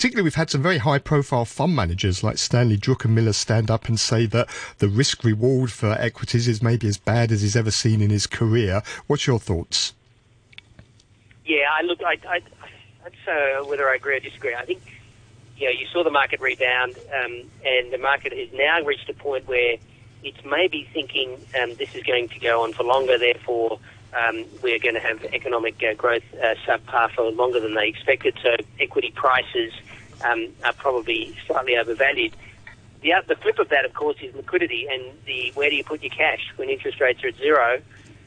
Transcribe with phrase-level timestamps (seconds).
[0.00, 4.00] particularly we've had some very high profile fund managers like Stanley Druckenmiller stand up and
[4.00, 8.00] say that the risk reward for equities is maybe as bad as he's ever seen
[8.00, 8.80] in his career.
[9.08, 9.92] What's your thoughts?
[11.44, 12.40] Yeah, I look, I, I,
[13.04, 14.54] that's uh, whether I agree or disagree.
[14.54, 14.80] I think
[15.58, 19.14] you know you saw the market rebound, um, and the market has now reached a
[19.14, 19.76] point where
[20.24, 23.18] it's maybe thinking um, this is going to go on for longer.
[23.18, 23.78] Therefore,
[24.16, 28.36] um, we're going to have economic uh, growth uh, subpar for longer than they expected.
[28.42, 29.72] So equity prices
[30.24, 32.34] um, are probably slightly overvalued.
[33.02, 36.02] The, the flip of that, of course, is liquidity and the where do you put
[36.02, 37.80] your cash when interest rates are at zero.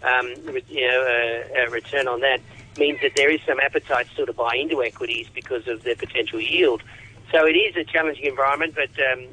[0.04, 0.28] Um,
[0.68, 2.42] you know, a, a return on that
[2.78, 6.42] means that there is some appetite still to buy into equities because of their potential
[6.42, 6.82] yield.
[7.32, 9.26] So it is a challenging environment, but um,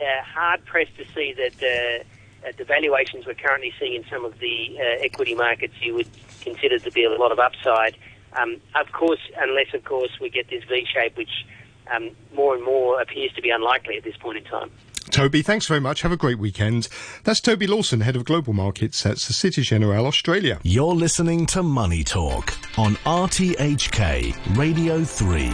[0.00, 2.04] uh, hard pressed to see that uh,
[2.46, 6.08] at the valuations we're currently seeing in some of the uh, equity markets, you would
[6.40, 7.96] consider to be a lot of upside.
[8.36, 11.46] Um, of course, unless of course we get this V shape, which
[11.94, 14.70] um, more and more appears to be unlikely at this point in time.
[15.10, 16.02] Toby, thanks very much.
[16.02, 16.88] Have a great weekend.
[17.24, 20.58] That's Toby Lawson, Head of Global Markets at Societe Generale Australia.
[20.62, 25.50] You're listening to Money Talk on RTHK Radio 3.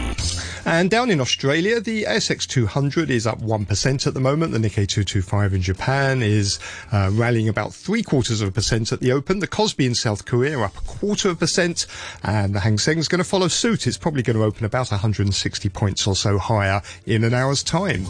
[0.65, 4.51] And down in Australia, the ASX 200 is up 1% at the moment.
[4.51, 6.59] The Nikkei 225 in Japan is
[6.91, 9.39] uh, rallying about three quarters of a percent at the open.
[9.39, 11.87] The Kospi in South Korea are up a quarter of a percent.
[12.23, 13.87] And the Hang Seng is going to follow suit.
[13.87, 18.05] It's probably going to open about 160 points or so higher in an hour's time.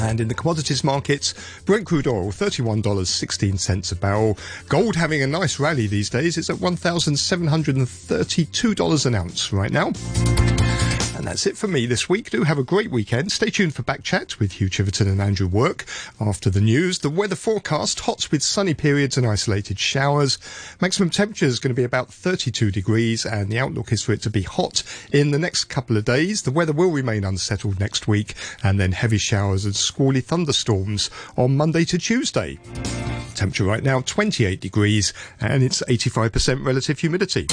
[0.00, 0.34] And in the
[0.68, 1.32] commodities markets,
[1.64, 4.36] Brent crude oil, $31.16 a barrel.
[4.68, 6.36] Gold having a nice rally these days.
[6.36, 9.92] It's at $1,732 an ounce right now.
[11.18, 12.30] And that's it for me this week.
[12.30, 13.32] Do have a great weekend.
[13.32, 15.84] Stay tuned for back chat with Hugh Chiverton and Andrew Work.
[16.20, 20.38] After the news, the weather forecast, hot with sunny periods and isolated showers.
[20.80, 24.22] Maximum temperature is going to be about 32 degrees and the outlook is for it
[24.22, 26.42] to be hot in the next couple of days.
[26.42, 31.56] The weather will remain unsettled next week and then heavy showers and squally thunderstorms on
[31.56, 32.60] Monday to Tuesday.
[33.34, 37.48] Temperature right now 28 degrees and it's 85% relative humidity.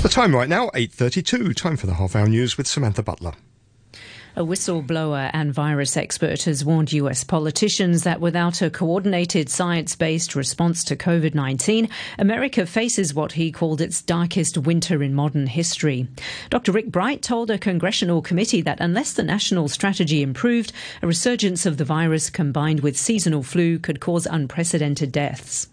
[0.00, 1.56] The time right now, 8.32.
[1.56, 3.32] Time for the half hour news with Samantha Butler.
[4.36, 10.36] A whistleblower and virus expert has warned US politicians that without a coordinated science based
[10.36, 16.06] response to COVID 19, America faces what he called its darkest winter in modern history.
[16.48, 16.70] Dr.
[16.70, 20.72] Rick Bright told a congressional committee that unless the national strategy improved,
[21.02, 25.66] a resurgence of the virus combined with seasonal flu could cause unprecedented deaths.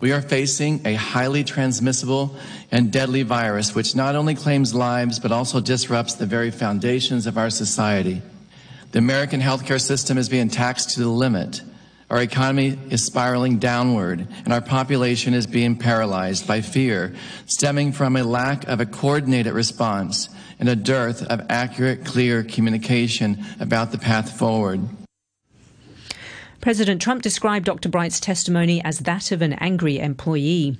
[0.00, 2.36] We are facing a highly transmissible
[2.70, 7.36] and deadly virus which not only claims lives but also disrupts the very foundations of
[7.36, 8.22] our society.
[8.92, 11.62] The American healthcare system is being taxed to the limit.
[12.10, 17.14] Our economy is spiraling downward and our population is being paralyzed by fear
[17.46, 20.28] stemming from a lack of a coordinated response
[20.60, 24.80] and a dearth of accurate, clear communication about the path forward.
[26.60, 27.88] President Trump described Dr.
[27.88, 30.76] Bright's testimony as that of an angry employee.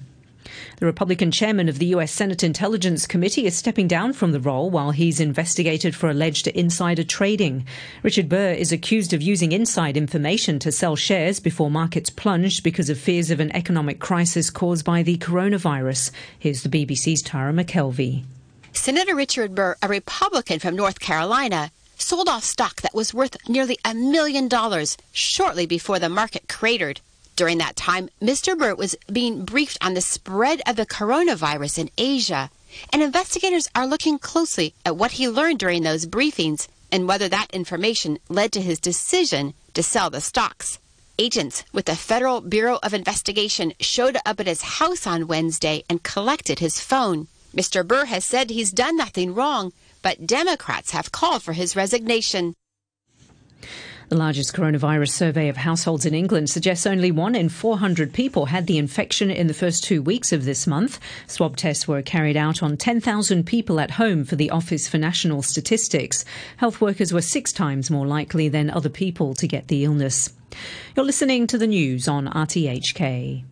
[0.78, 2.10] The Republican chairman of the U.S.
[2.10, 7.04] Senate Intelligence Committee is stepping down from the role while he's investigated for alleged insider
[7.04, 7.66] trading.
[8.02, 12.90] Richard Burr is accused of using inside information to sell shares before markets plunged because
[12.90, 16.10] of fears of an economic crisis caused by the coronavirus.
[16.38, 18.24] Here's the BBC's Tara McKelvey.
[18.72, 23.78] Senator Richard Burr, a Republican from North Carolina, sold off stock that was worth nearly
[23.84, 27.00] a million dollars shortly before the market cratered.
[27.36, 28.58] During that time, Mr.
[28.58, 32.50] Burr was being briefed on the spread of the coronavirus in Asia,
[32.92, 37.50] and investigators are looking closely at what he learned during those briefings and whether that
[37.52, 40.78] information led to his decision to sell the stocks.
[41.18, 46.02] Agents with the Federal Bureau of Investigation showed up at his house on Wednesday and
[46.02, 47.28] collected his phone.
[47.54, 47.86] Mr.
[47.86, 49.72] Burr has said he's done nothing wrong,
[50.08, 52.54] but Democrats have called for his resignation.
[54.08, 58.66] The largest coronavirus survey of households in England suggests only one in 400 people had
[58.66, 60.98] the infection in the first two weeks of this month.
[61.26, 65.42] Swab tests were carried out on 10,000 people at home for the Office for National
[65.42, 66.24] Statistics.
[66.56, 70.30] Health workers were six times more likely than other people to get the illness.
[70.96, 73.44] You're listening to the news on RTHK.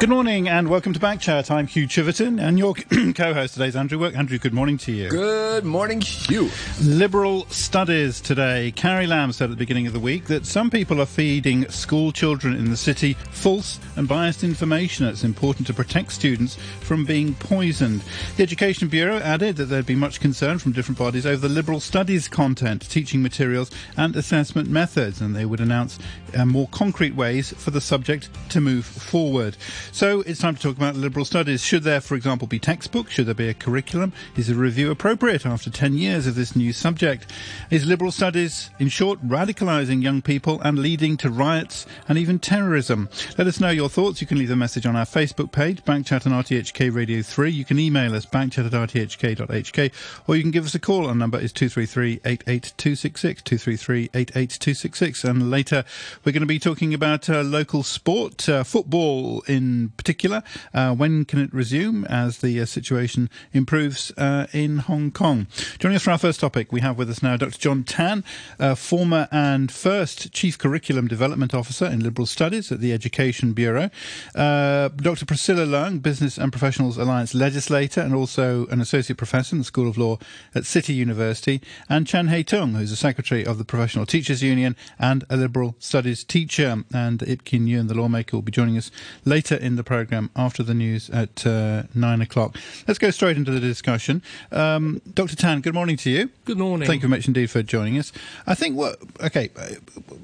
[0.00, 1.50] Good morning and welcome to Backchat.
[1.50, 2.74] I'm Hugh Chiverton and your
[3.14, 4.16] co-host today is Andrew Work.
[4.16, 5.10] Andrew, good morning to you.
[5.10, 6.48] Good morning, Hugh.
[6.82, 8.72] Liberal studies today.
[8.74, 12.12] Carrie Lam said at the beginning of the week that some people are feeding school
[12.12, 15.04] children in the city false and biased information.
[15.04, 18.02] It's important to protect students from being poisoned.
[18.38, 21.78] The Education Bureau added that there'd be much concern from different bodies over the liberal
[21.78, 25.98] studies content, teaching materials and assessment methods and they would announce
[26.34, 29.58] uh, more concrete ways for the subject to move forward.
[29.92, 31.62] So it's time to talk about liberal studies.
[31.62, 33.12] Should there, for example, be textbooks?
[33.12, 34.12] Should there be a curriculum?
[34.36, 37.30] Is a review appropriate after 10 years of this new subject?
[37.70, 43.08] Is liberal studies, in short, radicalising young people and leading to riots and even terrorism?
[43.36, 44.20] Let us know your thoughts.
[44.20, 47.50] You can leave a message on our Facebook page, Backchat and RTHK Radio 3.
[47.50, 49.92] You can email us, backchat at rthk.hk,
[50.28, 51.06] or you can give us a call.
[51.06, 55.24] Our number is 233 88266, 233 88266.
[55.24, 55.84] And later,
[56.24, 60.42] we're going to be talking about uh, local sport, uh, football in particular.
[60.72, 65.46] Uh, when can it resume as the uh, situation improves uh, in Hong Kong?
[65.78, 67.58] Joining us for our first topic, we have with us now Dr.
[67.58, 68.22] John Tan,
[68.58, 73.90] uh, former and first Chief Curriculum Development Officer in Liberal Studies at the Education Bureau.
[74.34, 75.26] Uh, Dr.
[75.26, 79.88] Priscilla Leung, Business and Professionals Alliance legislator and also an Associate Professor in the School
[79.88, 80.18] of Law
[80.54, 81.60] at City University.
[81.88, 85.74] And Chan Hei Tung, who's the Secretary of the Professional Teachers Union and a Liberal
[85.78, 86.84] Studies teacher.
[86.92, 88.90] And Ip Kin Yuen, the lawmaker, will be joining us
[89.24, 92.56] later in the programme after the news at uh, nine o'clock.
[92.86, 94.22] Let's go straight into the discussion.
[94.52, 95.36] Um, Dr.
[95.36, 96.30] Tan, good morning to you.
[96.44, 96.86] Good morning.
[96.86, 98.12] Thank you very much indeed for joining us.
[98.46, 99.50] I think what, okay,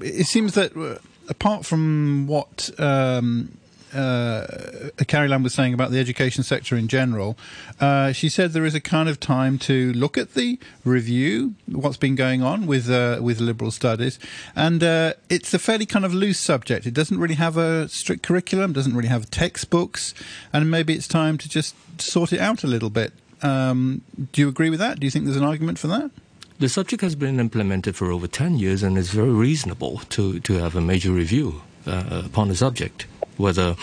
[0.01, 0.99] it seems that uh,
[1.29, 3.57] apart from what um,
[3.93, 4.45] uh,
[5.07, 7.37] Carrie Lam was saying about the education sector in general,
[7.79, 11.97] uh, she said there is a kind of time to look at the review, what's
[11.97, 14.19] been going on with uh, with liberal studies,
[14.55, 16.85] and uh, it's a fairly kind of loose subject.
[16.85, 20.13] It doesn't really have a strict curriculum, doesn't really have textbooks,
[20.51, 23.13] and maybe it's time to just sort it out a little bit.
[23.41, 24.01] Um,
[24.31, 24.99] do you agree with that?
[24.99, 26.11] Do you think there's an argument for that?
[26.59, 30.53] The subject has been implemented for over 10 years and it's very reasonable to, to
[30.53, 33.05] have a major review uh, upon the subject
[33.37, 33.75] whether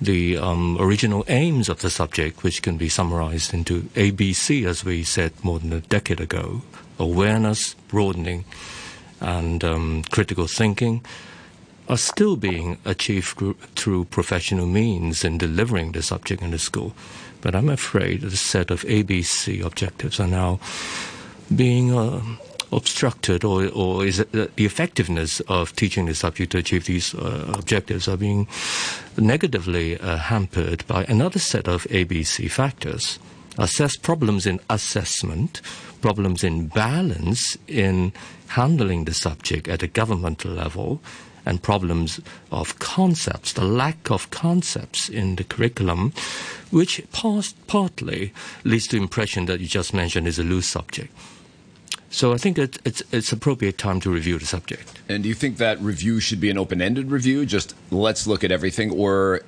[0.00, 5.02] the um, original aims of the subject, which can be summarized into ABC, as we
[5.04, 6.62] said more than a decade ago
[6.98, 8.44] awareness, broadening,
[9.20, 11.04] and um, critical thinking,
[11.88, 13.36] are still being achieved
[13.76, 16.94] through professional means in delivering the subject in the school.
[17.40, 20.60] But I'm afraid the set of ABC objectives are now
[21.54, 22.22] being uh,
[22.74, 28.08] obstructed or, or is the effectiveness of teaching the subject to achieve these uh, objectives
[28.08, 28.46] are being
[29.16, 33.18] negatively uh, hampered by another set of ABC factors.
[33.56, 35.62] Assess problems in assessment,
[36.00, 38.12] problems in balance in
[38.48, 41.00] handling the subject at a governmental level,
[41.46, 46.12] and problems of concepts, the lack of concepts in the curriculum,
[46.70, 48.32] which partly
[48.64, 51.12] leads to the impression that you just mentioned is a loose subject.
[52.14, 55.00] So I think it, it's it's appropriate time to review the subject.
[55.08, 58.52] And do you think that review should be an open-ended review, just let's look at
[58.52, 59.40] everything, or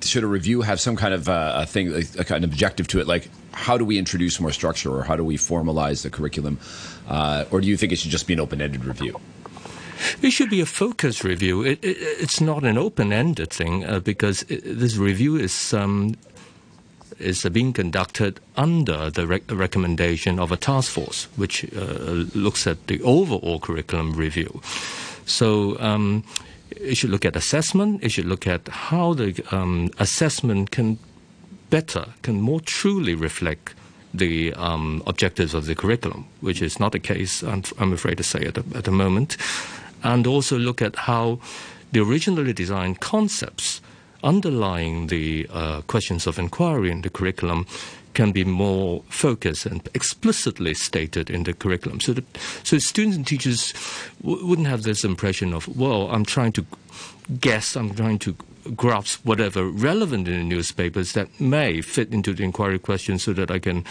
[0.00, 2.98] should a review have some kind of uh, a thing, a kind of objective to
[2.98, 6.58] it, like how do we introduce more structure, or how do we formalize the curriculum,
[7.08, 9.20] uh, or do you think it should just be an open-ended review?
[10.22, 11.62] It should be a focused review.
[11.62, 16.16] It, it, it's not an open-ended thing uh, because it, this review is um,
[17.18, 22.86] is being conducted under the re- recommendation of a task force, which uh, looks at
[22.86, 24.60] the overall curriculum review.
[25.24, 26.24] So um,
[26.70, 28.02] it should look at assessment.
[28.02, 30.98] It should look at how the um, assessment can
[31.70, 33.74] better, can more truly reflect
[34.14, 38.22] the um, objectives of the curriculum, which is not the case, I'm, I'm afraid to
[38.22, 39.36] say, at the, at the moment.
[40.02, 41.40] And also look at how
[41.92, 43.80] the originally designed concepts
[44.26, 47.64] underlying the uh, questions of inquiry in the curriculum
[48.12, 52.24] can be more focused and explicitly stated in the curriculum, so that
[52.64, 53.74] so students and teachers
[54.22, 56.64] w- wouldn't have this impression of, well, I'm trying to
[57.40, 58.34] guess, I'm trying to
[58.74, 63.50] grasp whatever relevant in the newspapers that may fit into the inquiry question, so that
[63.50, 63.84] I can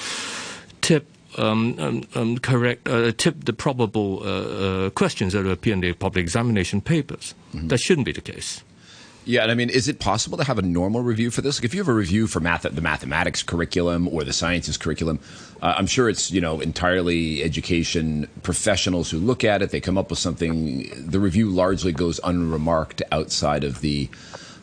[0.81, 1.05] tip
[1.37, 5.93] um, um, um, correct, uh, tip the probable uh, uh, questions that appear in the
[5.93, 7.35] public examination papers.
[7.53, 7.67] Mm-hmm.
[7.67, 8.63] That shouldn't be the case.
[9.27, 11.57] Yeah, and I mean, is it possible to have a normal review for this?
[11.57, 15.19] Like, if you have a review for math, the mathematics curriculum or the sciences curriculum,
[15.63, 19.71] uh, I'm sure it's you know entirely education professionals who look at it.
[19.71, 21.09] They come up with something.
[21.09, 24.09] The review largely goes unremarked outside of the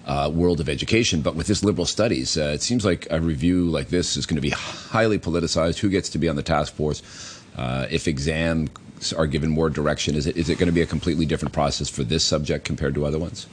[0.07, 1.23] uh, world of education.
[1.23, 4.37] But with this liberal studies, uh, it seems like a review like this is going
[4.37, 5.78] to be highly politicized.
[5.78, 7.02] Who gets to be on the task force?
[7.57, 8.69] Uh, if exam
[9.11, 10.15] are given more direction?
[10.15, 12.95] Is it is it going to be a completely different process for this subject compared
[12.95, 13.47] to other ones?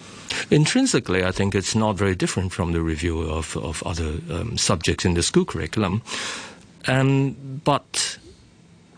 [0.52, 5.06] Intrinsically, I think it's not very different from the review of, of other um, subjects
[5.06, 6.02] in the school curriculum.
[6.88, 8.20] Um, but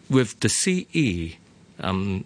[0.10, 1.38] with the CE
[1.80, 2.26] um,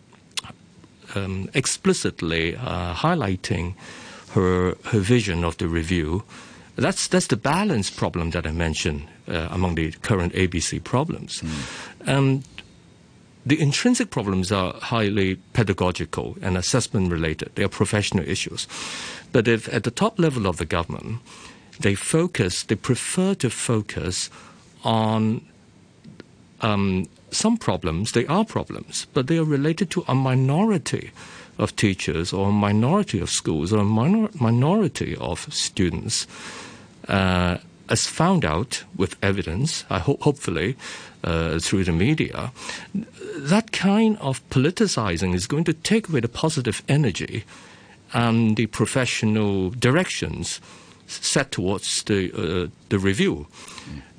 [1.13, 3.75] um, explicitly uh, highlighting
[4.32, 6.24] her, her vision of the review,
[6.75, 11.41] that's, that's the balance problem that I mentioned uh, among the current ABC problems.
[11.41, 12.44] Mm.
[13.45, 17.51] The intrinsic problems are highly pedagogical and assessment related.
[17.55, 18.67] They are professional issues.
[19.31, 21.19] But if at the top level of the government,
[21.79, 24.29] they focus, they prefer to focus
[24.83, 25.41] on
[26.61, 31.11] um, some problems, they are problems, but they are related to a minority
[31.57, 36.27] of teachers or a minority of schools or a minor, minority of students.
[37.07, 37.57] Uh,
[37.89, 40.75] as found out with evidence, I ho- hopefully
[41.23, 42.51] uh, through the media,
[43.37, 47.43] that kind of politicizing is going to take away the positive energy
[48.13, 50.61] and the professional directions
[51.07, 53.47] set towards the uh, the review.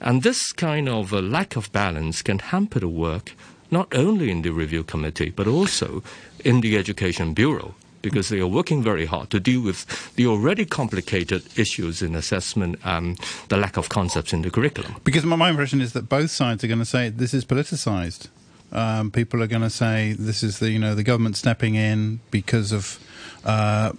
[0.00, 3.32] And this kind of uh, lack of balance can hamper the work
[3.70, 6.02] not only in the review committee but also
[6.44, 10.64] in the education bureau because they are working very hard to deal with the already
[10.64, 14.96] complicated issues in assessment and the lack of concepts in the curriculum.
[15.04, 18.28] Because my, impression is that both sides are going to say this is politicized.
[18.72, 22.20] Um, people are going to say this is the you know the government stepping in
[22.30, 22.98] because of
[23.44, 23.92] uh,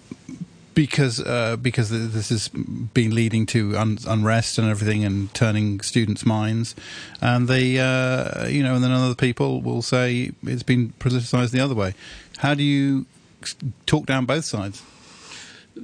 [0.77, 6.24] because uh, because this has been leading to un- unrest and everything and turning students'
[6.24, 6.75] minds,
[7.20, 11.60] and they uh, you know, and then other people will say it's been politicized the
[11.60, 11.96] other way.
[12.38, 13.08] How do you
[13.86, 14.82] talk down both sides?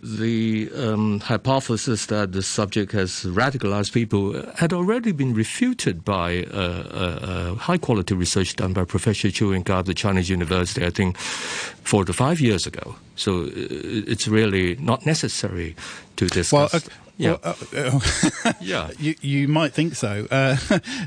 [0.01, 6.57] the um, hypothesis that the subject has radicalized people had already been refuted by uh,
[6.57, 10.89] uh, uh, high quality research done by Professor Chiu Ying of the Chinese University, I
[10.89, 12.95] think, four to five years ago.
[13.15, 15.75] So uh, it's really not necessary
[16.15, 16.51] to discuss.
[16.51, 16.79] Well, uh,
[17.17, 18.01] yeah, well,
[18.45, 18.89] uh, yeah.
[18.97, 20.23] You, you might think so,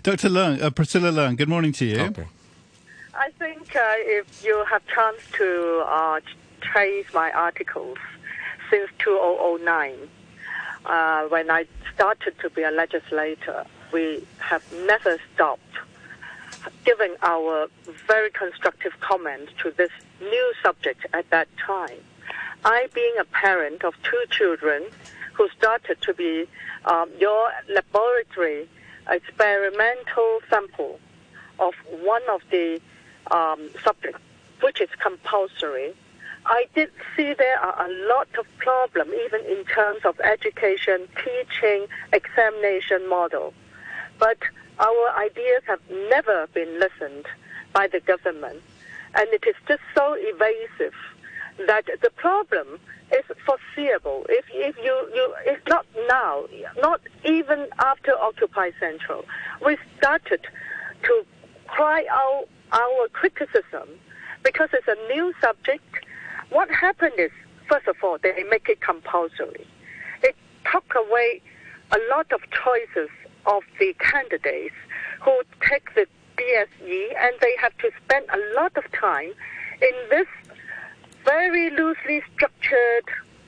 [0.03, 0.29] Dr.
[0.29, 1.37] Leung, Priscilla Leung.
[1.37, 2.01] Good morning to you.
[2.01, 2.27] Okay.
[3.15, 5.85] I think if you have chance to
[6.61, 7.99] trace my articles
[8.71, 9.95] since 2009.
[10.85, 15.63] Uh, when I started to be a legislator, we have never stopped
[16.85, 17.69] giving our
[18.07, 21.99] very constructive comments to this new subject at that time.
[22.65, 24.85] I, being a parent of two children
[25.35, 26.47] who started to be
[26.85, 28.69] um, your laboratory
[29.09, 30.99] experimental sample
[31.59, 32.81] of one of the
[33.31, 34.21] um, subjects,
[34.63, 35.95] which is compulsory,
[36.47, 41.87] I did see there are a lot of problems, even in terms of education, teaching,
[42.13, 43.53] examination model.
[44.19, 44.39] But
[44.79, 47.27] our ideas have never been listened
[47.73, 48.63] by the government,
[49.15, 50.95] and it is just so evasive
[51.67, 52.79] that the problem
[53.13, 54.27] is foreseeable.
[54.29, 56.45] If, if you, you, it's not now,
[56.79, 59.25] not even after Occupy Central,
[59.65, 60.47] we started
[61.03, 61.27] to
[61.67, 63.89] cry out our criticism
[64.45, 66.06] because it's a new subject
[66.51, 67.31] what happened is,
[67.69, 69.67] first of all, they make it compulsory.
[70.23, 70.37] It
[70.71, 71.43] took away
[71.93, 73.11] a lot of choices
[73.47, 74.75] of the candidates
[75.23, 79.33] who take the DSE, and they have to spend a lot of time
[79.83, 80.27] in this
[81.25, 83.05] very loosely structured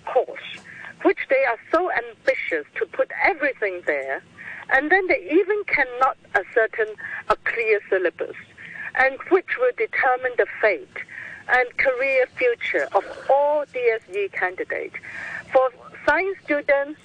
[0.06, 0.64] course,
[1.02, 4.22] which they are so ambitious to put everything there,
[4.70, 6.94] and then they even cannot ascertain
[7.28, 8.36] a clear syllabus,
[8.96, 11.04] and which will determine the fate
[11.50, 14.96] and career future of all DSE candidates.
[15.52, 15.70] For
[16.06, 17.00] science students,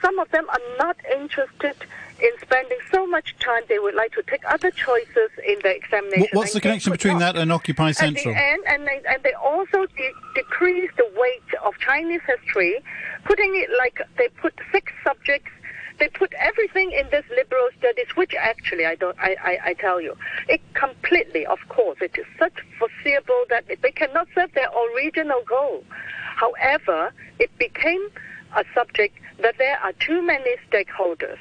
[0.00, 1.74] some of them are not interested
[2.20, 3.62] in spending so much time.
[3.68, 6.28] They would like to take other choices in the examination.
[6.32, 8.34] What's the connection between that and Occupy Central?
[8.34, 12.82] The end, and they, and they also de- decrease the weight of Chinese history,
[13.24, 15.50] putting it like they put six subjects
[15.98, 19.16] they put everything in this liberal studies, which actually I don't.
[19.18, 20.16] I, I, I tell you,
[20.48, 25.84] it completely, of course, it is such foreseeable that they cannot serve their original goal.
[26.36, 28.08] However, it became
[28.56, 31.38] a subject that there are too many stakeholders.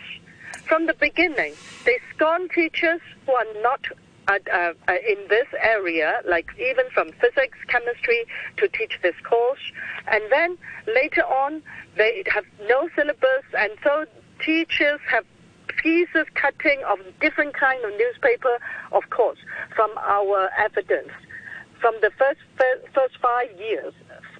[0.66, 1.54] From the beginning,
[1.86, 3.82] they scorn teachers who are not
[4.28, 4.74] uh, uh,
[5.08, 8.26] in this area, like even from physics, chemistry,
[8.58, 9.60] to teach this course.
[10.08, 11.64] And then later on,
[11.96, 14.06] they have no syllabus, and so
[14.44, 15.26] teachers have
[15.82, 18.58] pieces cutting of different kind of newspaper,
[18.92, 19.38] of course,
[19.76, 21.12] from our evidence.
[21.80, 22.40] From the first
[22.94, 23.94] first five years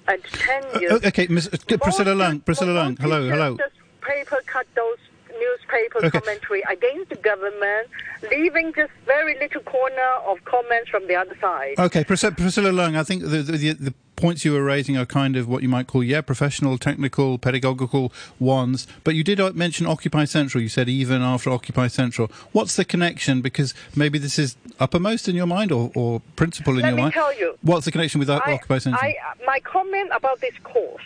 [0.08, 0.92] and ten uh, years.
[0.92, 1.48] Uh, okay, Ms.
[1.80, 2.44] Priscilla Leung.
[2.44, 2.98] Priscilla Leung.
[2.98, 3.56] Hello, hello.
[3.56, 4.98] Just paper cut those
[5.30, 6.20] news newspaper Okay.
[6.20, 7.88] commentary against the government,
[8.30, 11.74] leaving just very little corner of comments from the other side.
[11.78, 15.36] Okay, Priscilla, Priscilla Leung, I think the, the, the points you were raising are kind
[15.36, 18.86] of what you might call, yeah, professional, technical, pedagogical ones.
[19.04, 20.60] But you did uh, mention Occupy Central.
[20.60, 22.28] You said even after Occupy Central.
[22.52, 23.40] What's the connection?
[23.40, 27.14] Because maybe this is uppermost in your mind or, or principal in Let your mind.
[27.14, 27.58] Let me tell you.
[27.62, 29.02] What's the connection with I- Occupy Central?
[29.02, 31.02] I, my comment about this course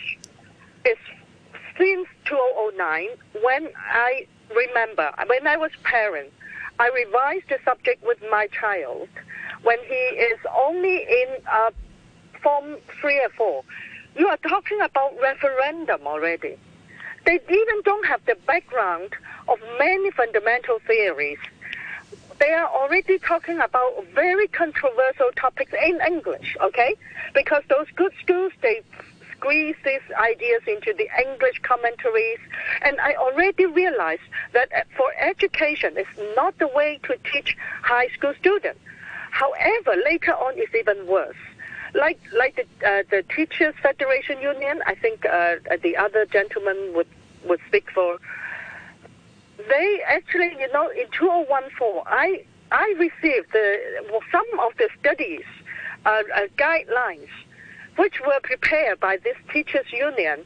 [0.85, 0.97] is
[1.77, 3.07] since 2009,
[3.43, 6.31] when I remember, when I was parent,
[6.79, 9.07] I revised the subject with my child
[9.61, 11.71] when he is only in uh,
[12.43, 13.63] Form 3 or 4.
[14.17, 16.57] You are talking about referendum already.
[17.25, 19.15] They even don't have the background
[19.47, 21.39] of many fundamental theories.
[22.39, 26.95] They are already talking about very controversial topics in English, okay?
[27.33, 28.81] Because those good schools, they
[29.37, 32.39] squeeze these ideas into the English commentaries.
[32.81, 34.21] And I already realized
[34.53, 38.79] that uh, for education, it's not the way to teach high school students.
[39.31, 41.35] However, later on, it's even worse.
[41.93, 47.07] Like, like the, uh, the Teachers Federation Union, I think uh, the other gentleman would,
[47.45, 48.19] would speak for
[49.69, 53.77] they actually, you know, in 2014, I I received the
[54.11, 55.45] well, some of the studies
[56.05, 57.29] uh, uh, guidelines
[57.97, 60.43] which were prepared by this teachers union.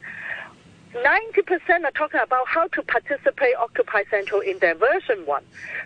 [1.03, 5.43] 90% are talking about how to participate Occupy Central in their version one.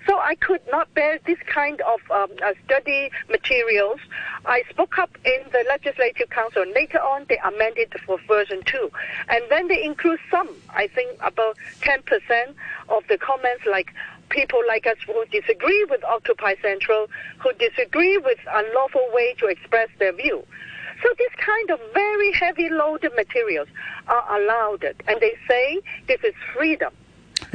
[0.07, 3.99] So I could not bear this kind of um, uh, study materials.
[4.45, 6.65] I spoke up in the Legislative Council.
[6.73, 8.91] Later on, they amended for version two.
[9.29, 12.53] And then they include some, I think about 10%
[12.89, 13.93] of the comments like
[14.29, 17.07] people like us who disagree with Occupy Central,
[17.39, 20.43] who disagree with unlawful way to express their view.
[21.01, 23.67] So this kind of very heavy loaded materials
[24.07, 26.93] are allowed, and they say this is freedom.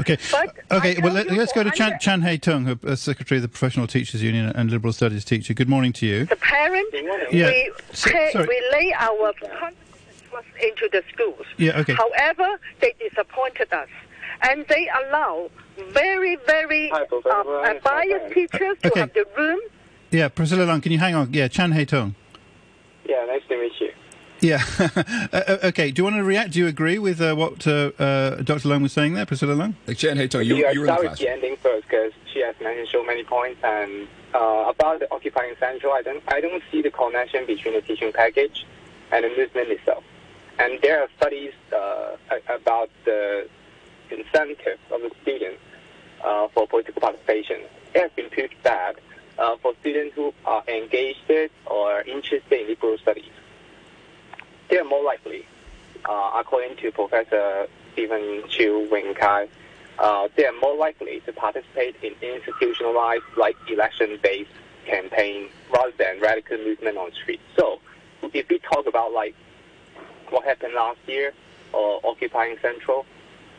[0.00, 0.18] Okay.
[0.32, 0.96] But okay.
[1.00, 3.42] Well, tell let, us go to Chan, under- Chan Hei Tung, who- uh, Secretary of
[3.42, 5.54] the Professional Teachers Union and Liberal Studies teacher.
[5.54, 6.24] Good morning to you.
[6.26, 6.94] The parents,
[7.30, 7.46] Yeah.
[7.48, 9.76] we, So- pay, we lay our trust
[10.62, 11.46] into the schools.
[11.56, 11.94] Yeah, okay.
[11.94, 13.88] However, they disappointed us.
[14.42, 15.50] And they allow
[15.92, 19.00] very, very Hi, uh, uh, biased teachers to Okay.
[19.00, 19.60] have the room
[20.10, 21.32] Yeah, Priscilla Leung, can you hang on?
[21.32, 22.14] Yeah, Chan Hei Tung.
[23.08, 23.92] Yeah, nice to meet you.
[24.40, 24.62] Yeah.
[25.32, 25.90] Uh, uh, okay.
[25.90, 26.52] Do you want to react?
[26.52, 28.68] Do you agree with uh, what uh, uh, Dr.
[28.68, 29.74] Leung was saying there, Priscilla Leung?
[29.86, 31.10] Like Chan Hei Tung, you, yeah, you were in the start class.
[31.10, 33.60] with the ending first because she has mentioned so many points.
[33.64, 37.80] And uh, about the occupying central, I don't, I don't see the connection between the
[37.80, 38.64] teaching package
[39.10, 40.04] and the movement itself.
[40.58, 42.16] And there are studies uh,
[42.48, 43.48] about the
[44.10, 45.60] incentive of the students
[46.24, 47.62] uh, for political participation.
[47.94, 48.96] It has been proved that
[49.38, 51.30] uh, for students who are engaged
[51.66, 53.30] or interested in liberal studies,
[54.68, 55.46] they are more likely,
[56.04, 59.48] uh, according to Professor Stephen Chiu Wing Kai,
[59.98, 64.50] uh, they are more likely to participate in institutionalized, like election-based
[64.84, 67.40] campaign rather than radical movement on street.
[67.56, 67.80] So,
[68.32, 69.34] if we talk about like
[70.30, 71.32] what happened last year
[71.72, 73.06] or occupying Central,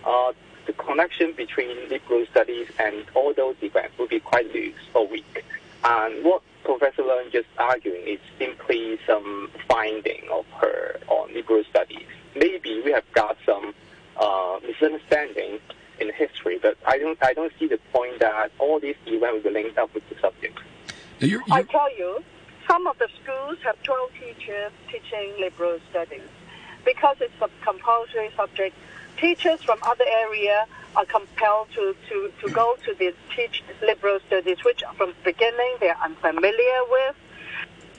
[0.05, 0.33] uh,
[0.65, 5.43] the connection between liberal studies and all those events will be quite loose or weak.
[5.83, 12.05] And what Professor Leung just arguing is simply some finding of her on liberal studies.
[12.35, 13.73] Maybe we have got some
[14.17, 15.59] uh, misunderstanding
[15.99, 19.51] in history, but I don't I don't see the point that all these events will
[19.51, 20.59] be linked up with the subject.
[21.19, 22.23] You're- I you're- tell you,
[22.67, 26.21] some of the schools have 12 teachers teaching liberal studies
[26.85, 28.75] because it's a compulsory subject.
[29.17, 34.57] Teachers from other area are compelled to, to, to go to these teach liberal studies,
[34.63, 37.15] which from the beginning they are unfamiliar with.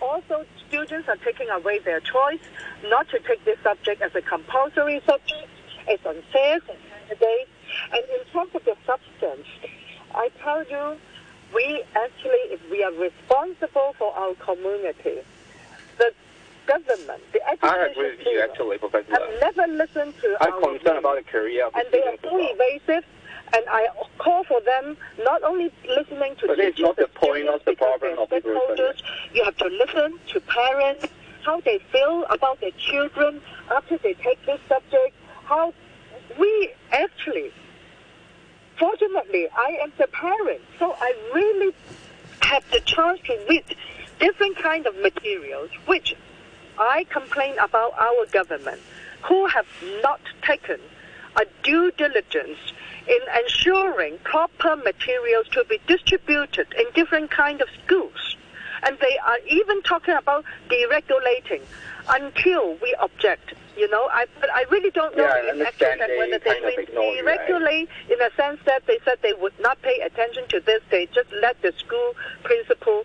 [0.01, 2.41] Also, students are taking away their choice
[2.85, 5.49] not to take this subject as a compulsory subject.
[5.89, 7.51] It's unfair candidates.
[7.93, 9.47] And in terms of the substance,
[10.15, 10.97] I tell you,
[11.55, 15.21] we actually, if we are responsible for our community,
[16.69, 20.61] government, the I education agree with you actually, Professor have never listened to I'm our
[20.61, 22.55] concerned about the career of the and they are so well.
[22.55, 23.05] evasive.
[23.55, 27.49] And I call for them not only listening to But it's teachers not the point
[27.49, 29.01] of the problem of stakeholders.
[29.33, 31.07] You have to listen to parents,
[31.47, 35.15] how they feel about their children after they take this subject.
[35.47, 35.73] How
[36.39, 37.51] we actually,
[38.79, 41.73] fortunately, I am the parent, so I really
[42.43, 43.65] have the chance to read
[44.21, 46.15] different kind of materials, which
[46.79, 48.81] I complain about our government,
[49.23, 49.67] who have
[50.03, 50.81] not taken
[51.37, 52.59] a due diligence
[53.09, 58.37] in ensuring proper materials to be distributed in different kind of schools.
[58.83, 61.63] And they are even talking about deregulating
[62.09, 63.55] until we object.
[63.77, 66.51] You know, I but I really don't know Yeah, I if understand they whether they
[66.51, 67.89] kind of will ignore you, right?
[68.11, 70.81] in a sense that they said they would not pay attention to this.
[70.91, 73.05] They just let the school principal.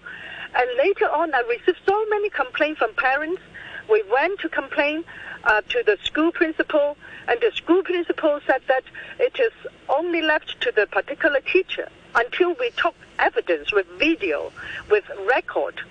[0.55, 3.41] And later on, I received so many complaints from parents.
[3.89, 5.03] We went to complain
[5.43, 8.83] uh, to the school principal, and the school principal said that
[9.19, 9.51] it is
[9.89, 14.51] only left to the particular teacher until we took evidence with video,
[14.89, 15.81] with record,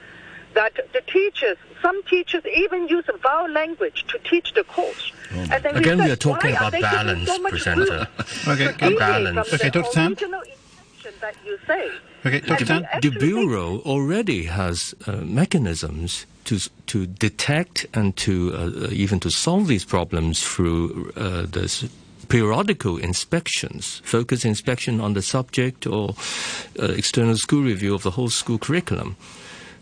[0.55, 5.13] that the teachers, some teachers even use foul language to teach the course.
[5.35, 8.09] Oh and then Again, we, said, we are talking about balance, so presenter.
[8.49, 8.99] okay, good.
[8.99, 9.55] balance.
[9.55, 9.91] Okay, Dr.
[9.93, 10.15] Tan.
[11.21, 11.91] That you say.
[12.25, 12.65] Okay, Dr.
[12.65, 12.89] Tan.
[13.01, 19.67] The Bureau already has uh, mechanisms to to detect and to uh, even to solve
[19.67, 21.85] these problems through uh, this
[22.29, 26.15] periodical inspections, focus inspection on the subject or
[26.79, 29.17] uh, external school review of the whole school curriculum.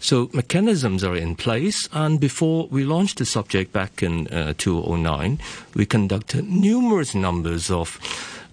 [0.01, 5.39] So mechanisms are in place, and before we launched the subject back in uh, 2009,
[5.75, 7.99] we conducted numerous numbers of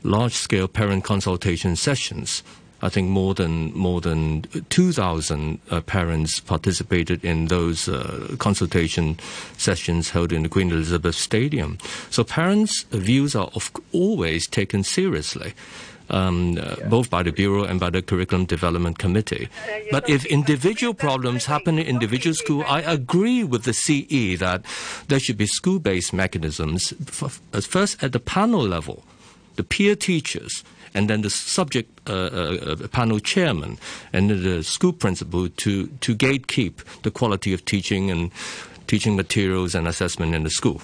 [0.04, 2.44] large-scale parent consultation sessions.
[2.82, 9.18] I think more than more than 2,000 uh, parents participated in those uh, consultation
[9.58, 11.78] sessions held in the Queen Elizabeth Stadium.
[12.10, 15.54] So parents' views are of, always taken seriously
[16.10, 16.88] um, uh, yeah.
[16.88, 19.50] both by the Bureau and by the Curriculum Development Committee.
[19.92, 24.64] But if individual problems happen in individual school, I agree with the CE that
[25.08, 26.94] there should be school-based mechanisms,
[27.62, 29.04] first at the panel level,
[29.56, 30.64] the peer teachers,
[30.98, 33.78] and then the subject uh, uh, uh panel chairman
[34.14, 38.32] and the school principal to, to gatekeep the quality of teaching and
[38.88, 40.82] teaching materials and assessment in the school.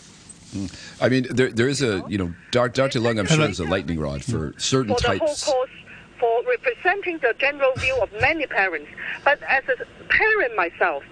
[1.01, 2.99] I mean, there, there is a, you know, Dr.
[2.99, 5.45] Leung, I'm sure, is a lightning rod for certain for types.
[5.45, 5.71] The whole course
[6.19, 8.89] for representing the general view of many parents.
[9.25, 11.03] But as a parent myself,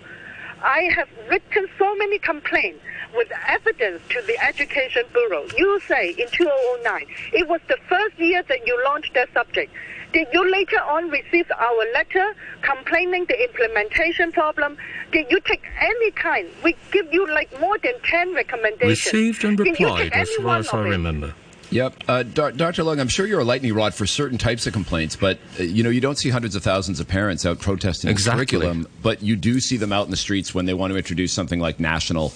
[0.63, 2.79] I have written so many complaints
[3.15, 5.45] with evidence to the Education Bureau.
[5.57, 9.71] You say in 2009, it was the first year that you launched that subject.
[10.13, 14.77] Did you later on receive our letter complaining the implementation problem?
[15.11, 16.49] Did you take any kind?
[16.63, 19.05] We give you like more than 10 recommendations.
[19.05, 21.33] Received and replied, as far as I remember.
[21.71, 22.83] Yep, uh, Dr.
[22.83, 25.83] Leung, I'm sure you're a lightning rod for certain types of complaints, but uh, you
[25.83, 28.45] know you don't see hundreds of thousands of parents out protesting exactly.
[28.45, 30.97] the curriculum, but you do see them out in the streets when they want to
[30.97, 32.33] introduce something like national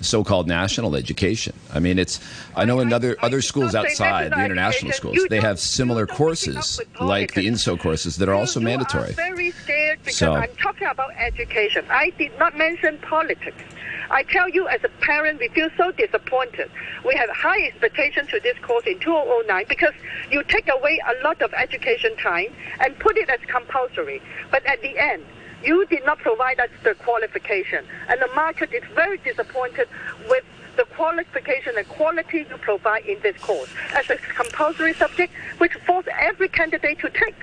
[0.00, 1.54] so-called national education.
[1.72, 2.20] I mean, it's.
[2.54, 7.34] I know in other other schools outside the international schools, they have similar courses like
[7.34, 9.12] the INSO courses that are also mandatory.
[9.12, 11.84] very scared because so, I'm talking about education.
[11.90, 13.62] I did not mention politics.
[14.10, 16.70] I tell you, as a parent, we feel so disappointed.
[17.04, 19.94] We have high expectations to this course in 2009 because
[20.30, 22.46] you take away a lot of education time
[22.80, 24.22] and put it as compulsory.
[24.50, 25.24] But at the end,
[25.62, 27.84] you did not provide us the qualification.
[28.08, 29.88] And the market is very disappointed
[30.28, 30.44] with
[30.76, 36.12] the qualification and quality you provide in this course as a compulsory subject, which forces
[36.18, 37.34] every candidate to take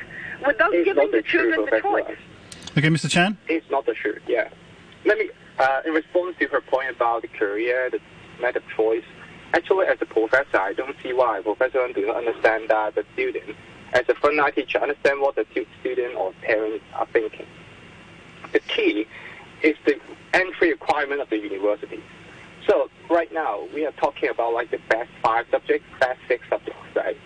[0.46, 2.18] without it's giving the, the children the choice.
[2.78, 3.10] Okay, Mr.
[3.10, 3.38] Chan?
[3.48, 4.50] It's not the truth, yeah.
[5.04, 8.00] Let me, uh, in response to her point about the career, the
[8.42, 9.04] method choice,
[9.54, 13.56] actually, as a professor, I don't see why professors do not understand that the student,
[13.94, 15.46] as a frontline teacher, understand what the
[15.82, 17.46] student or parents are thinking
[18.56, 19.06] the key
[19.64, 20.00] is the
[20.34, 22.02] entry requirement of the university.
[22.68, 26.80] So right now we are talking about like the best five subjects, best six subjects,
[26.96, 27.18] right?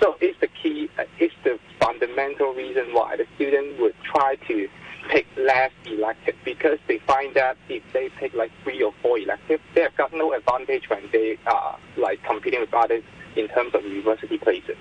[0.00, 4.68] So it's the key, uh, it's the fundamental reason why the student would try to
[5.14, 9.62] pick less elective because they find that if they pick like three or four electives,
[9.72, 13.04] they have got no advantage when they are like competing with others
[13.36, 14.76] in terms of university places.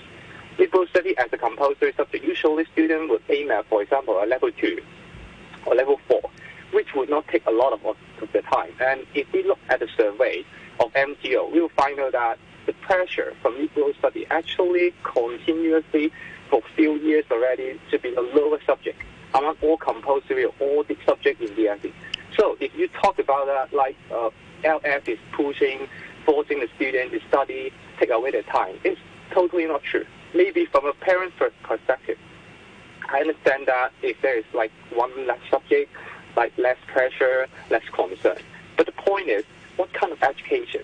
[0.58, 4.50] Liberal study as a compulsory subject, usually students would aim at, for example, a level
[4.60, 4.82] two
[5.68, 6.20] or level 4,
[6.72, 7.96] which would not take a lot of, of
[8.34, 8.72] the time.
[8.80, 10.44] And if we look at the survey
[10.80, 16.12] of MTO, we will find out that the pressure from liberal study actually continuously
[16.50, 19.00] for a few years already to be the lowest subject
[19.34, 21.94] among all compulsory or all the subjects in the DSE.
[22.36, 24.30] So if you talk about that, like uh,
[24.64, 25.88] LS is pushing,
[26.26, 29.00] forcing the student to study, take away their time, it's
[29.32, 30.06] totally not true.
[30.34, 32.18] Maybe from a parent's perspective,
[33.10, 35.92] I understand that if there is like one less subject,
[36.36, 38.40] like less pressure, less concern.
[38.78, 39.44] But the point is,
[39.76, 40.82] what kind of education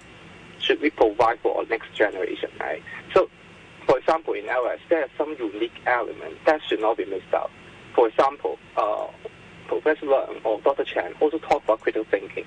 [0.59, 2.83] should we provide for our next generation, right?
[3.13, 3.29] So,
[3.87, 7.48] for example, in LS, there are some unique elements that should not be missed out.
[9.81, 10.83] Professor or Dr.
[10.83, 12.45] Chan also talk about critical thinking.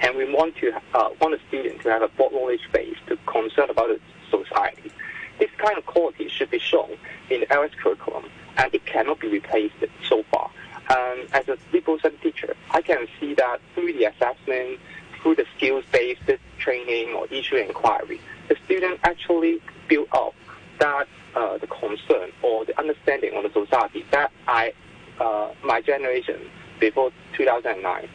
[0.00, 3.16] And we want to uh, want a student to have a broad knowledge base to
[3.26, 4.00] concern about the
[4.30, 4.90] society.
[5.38, 6.96] This kind of quality should be shown
[7.30, 9.74] in the LS curriculum and it cannot be replaced
[10.08, 10.50] so far.
[10.90, 14.80] Um, as a liberal studies teacher, I can see that through the assessment,
[15.22, 16.22] through the skills-based
[16.58, 20.34] training or issue inquiry, the student actually build up
[20.78, 24.72] that uh, the concern or the understanding on the society that I,
[25.20, 26.40] uh, my generation
[26.78, 28.08] before 2009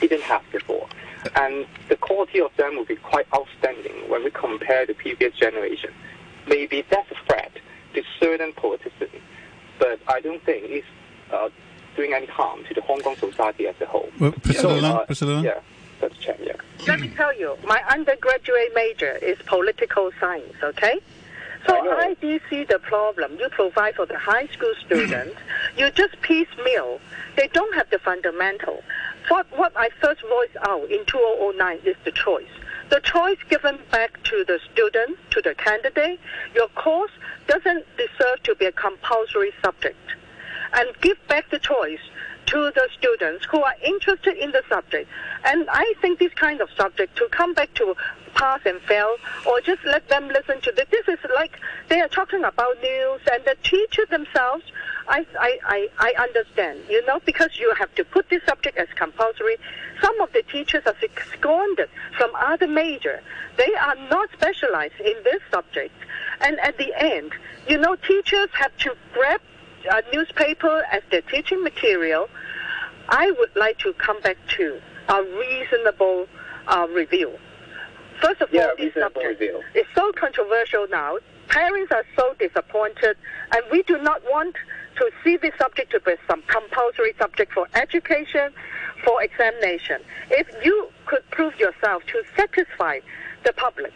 [0.00, 0.88] didn't have before.
[1.36, 5.90] And the quality of them will be quite outstanding when we compare the previous generation.
[6.46, 7.52] Maybe that's a threat
[7.94, 9.22] to certain politicians,
[9.78, 10.86] but I don't think it's
[11.32, 11.48] uh,
[11.96, 14.08] doing any harm to the Hong Kong society as a whole.
[14.20, 15.60] Well, Priscilla So, Leung, uh, Priscilla Yeah,
[16.00, 16.52] that's Chen, yeah.
[16.86, 21.00] Let me tell you, my undergraduate major is political science, okay?
[21.66, 23.38] So I do see the problem.
[23.38, 25.36] You provide for the high school students,
[25.76, 27.00] you just piecemeal.
[27.36, 28.82] They don't have the fundamental.
[29.28, 32.48] What, what I first voiced out in 2009 is the choice.
[32.88, 36.20] The choice given back to the student, to the candidate,
[36.54, 37.10] your course
[37.48, 39.98] doesn't deserve to be a compulsory subject.
[40.72, 42.00] And give back the choice
[42.46, 45.08] to the students who are interested in the subject.
[45.44, 47.94] And I think this kind of subject to come back to
[48.34, 50.86] pass and fail or just let them listen to this.
[50.90, 54.64] This is like they are talking about news and the teacher themselves
[55.08, 58.88] I, I, I, I understand, you know, because you have to put this subject as
[58.96, 59.56] compulsory.
[60.02, 63.20] Some of the teachers are seconded from other major.
[63.56, 65.94] They are not specialized in this subject.
[66.40, 67.32] And at the end,
[67.68, 69.40] you know, teachers have to grab
[69.90, 72.28] a newspaper as their teaching material.
[73.08, 76.26] I would like to come back to a reasonable
[76.66, 77.32] uh, review.
[78.20, 79.62] First of Yeah, all, this reasonable subject review.
[79.74, 81.18] is so controversial now.
[81.48, 83.16] Parents are so disappointed,
[83.52, 84.56] and we do not want
[84.96, 88.50] to see this subject to be some compulsory subject for education,
[89.04, 90.00] for examination.
[90.30, 93.00] If you could prove yourself to satisfy
[93.44, 93.92] the public,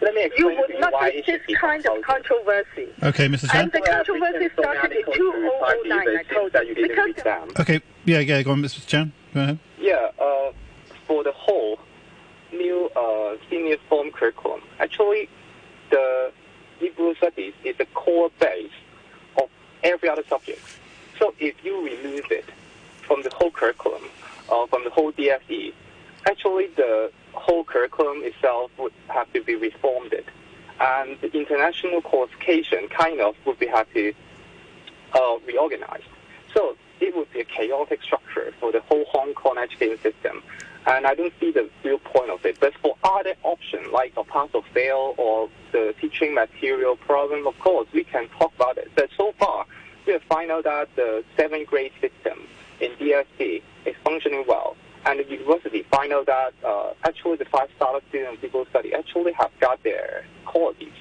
[0.00, 2.88] Let me you explain to would you not why make it this kind of controversy.
[3.02, 3.50] Okay, Mr.
[3.50, 3.62] Chan.
[3.62, 6.74] And the controversy started in 2009, I told that you.
[6.74, 7.50] you didn't Because.
[7.60, 8.86] Okay, yeah, yeah, go on, Mr.
[8.86, 9.12] Chan.
[9.32, 9.58] Go ahead.
[9.78, 10.52] Yeah, uh,
[11.06, 11.78] for the whole
[12.52, 15.28] new uh, senior form curriculum, actually,
[15.90, 16.32] the
[16.80, 18.70] liberal studies is the core base
[19.40, 19.48] of
[19.82, 20.60] every other subject.
[21.18, 22.46] So if you remove it
[23.06, 24.02] from the whole curriculum,
[24.50, 25.72] uh, from the whole DSE,
[26.26, 30.14] actually the whole curriculum itself would have to be reformed.
[30.80, 34.12] And the international qualification kind of would be have to
[35.14, 36.04] uh, reorganized.
[36.52, 40.42] So it would be a chaotic structure for the whole Hong Kong education system.
[40.86, 42.58] And I don't see the real point of it.
[42.60, 47.58] But for other options like a pass or fail or the teaching material problem, of
[47.58, 48.90] course, we can talk about it.
[48.94, 49.66] But so far,
[50.06, 52.46] we have found out that the seventh grade system
[52.80, 54.76] in DSE is functioning well.
[55.06, 59.50] And the university find out that uh, actually the five-star students people study actually have
[59.60, 60.92] got their qualities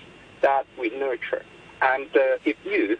[0.41, 1.43] that we nurture.
[1.81, 2.97] And uh, if you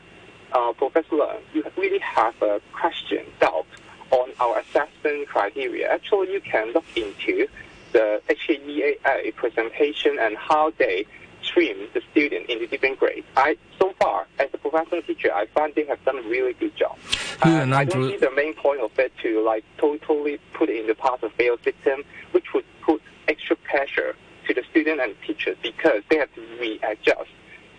[0.54, 3.66] uh, Professor Leung, you really have a question, doubt
[4.12, 5.92] on our assessment criteria.
[5.92, 7.48] Actually, you can look into
[7.92, 11.06] the HKEAA presentation and how they
[11.42, 13.26] stream the student into different grades.
[13.36, 13.58] I
[14.04, 16.96] far, as a professional teacher, I find they have done a really good job.
[17.44, 20.40] Hugh And and I don't Andrew- see the main point of it to like totally
[20.54, 24.16] put it in the pass or fail system, which would put extra pressure
[24.48, 27.30] to the student and teachers because they have to readjust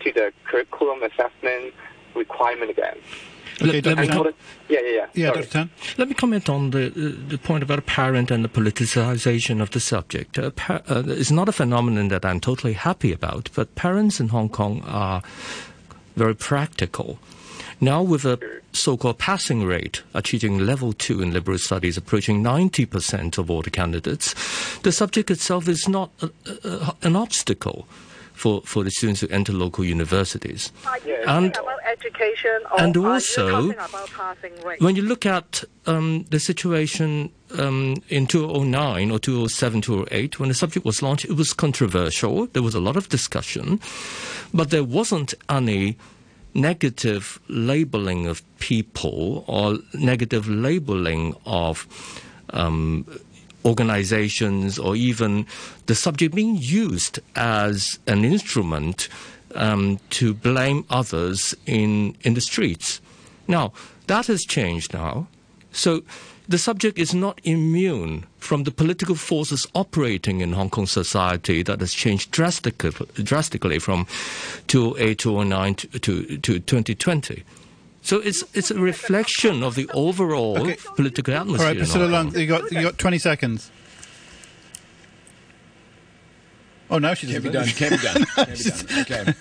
[0.03, 1.73] to the curriculum assessment
[2.15, 2.97] requirement again.
[3.61, 4.17] Okay, Let- let me And Tan.
[4.17, 4.33] for the-
[4.73, 5.05] yeah, yeah, yeah.
[5.13, 5.41] Yeah, Sorry.
[5.43, 5.51] Dr.
[5.53, 5.69] Tan.
[5.97, 6.89] Let me comment on the
[7.33, 10.37] the point about a parent and the politicization of the subject.
[10.37, 14.27] Uh, par- uh, it's not a phenomenon that I'm totally happy about, but parents in
[14.29, 15.21] Hong Kong are
[16.15, 17.19] very practical.
[17.81, 18.39] Now, with a
[18.71, 24.33] so-called passing rate achieving level two in liberal studies approaching 90% of all the candidates,
[24.79, 26.29] the subject itself is not a,
[26.63, 27.87] a, an obstacle
[28.35, 30.71] for, for the students to enter local universities.
[31.27, 33.75] And- about education or and also, you?
[34.79, 40.55] When you look at um, the situation um, in 2009 or 2007, 2008, when the
[40.55, 42.47] subject was launched, it was controversial.
[42.47, 43.79] There was a lot of discussion,
[44.53, 45.97] but there wasn't any
[46.53, 51.85] negative labeling of people or negative labeling of
[52.51, 53.05] um,
[53.65, 55.45] organizations or even
[55.87, 59.09] the subject being used as an instrument
[59.55, 63.01] um, to blame others in, in the streets.
[63.47, 63.73] Now,
[64.07, 65.27] that has changed now.
[65.71, 66.03] So
[66.47, 71.79] the subject is not immune from the political forces operating in Hong Kong society that
[71.79, 72.91] has changed drastically,
[73.23, 74.05] drastically from
[74.67, 77.43] 2008, 2009 to, to, to 2020.
[78.05, 80.77] So it's, it's a reflection of the overall Okay.
[80.95, 81.65] political atmosphere.
[81.65, 83.71] right, in Priscilla Hong you got, you got 20 seconds.
[86.91, 87.67] Oh, now she's Can't be done.
[87.67, 88.25] Can't be done.
[88.35, 88.85] Can't be done.
[89.01, 89.33] Okay.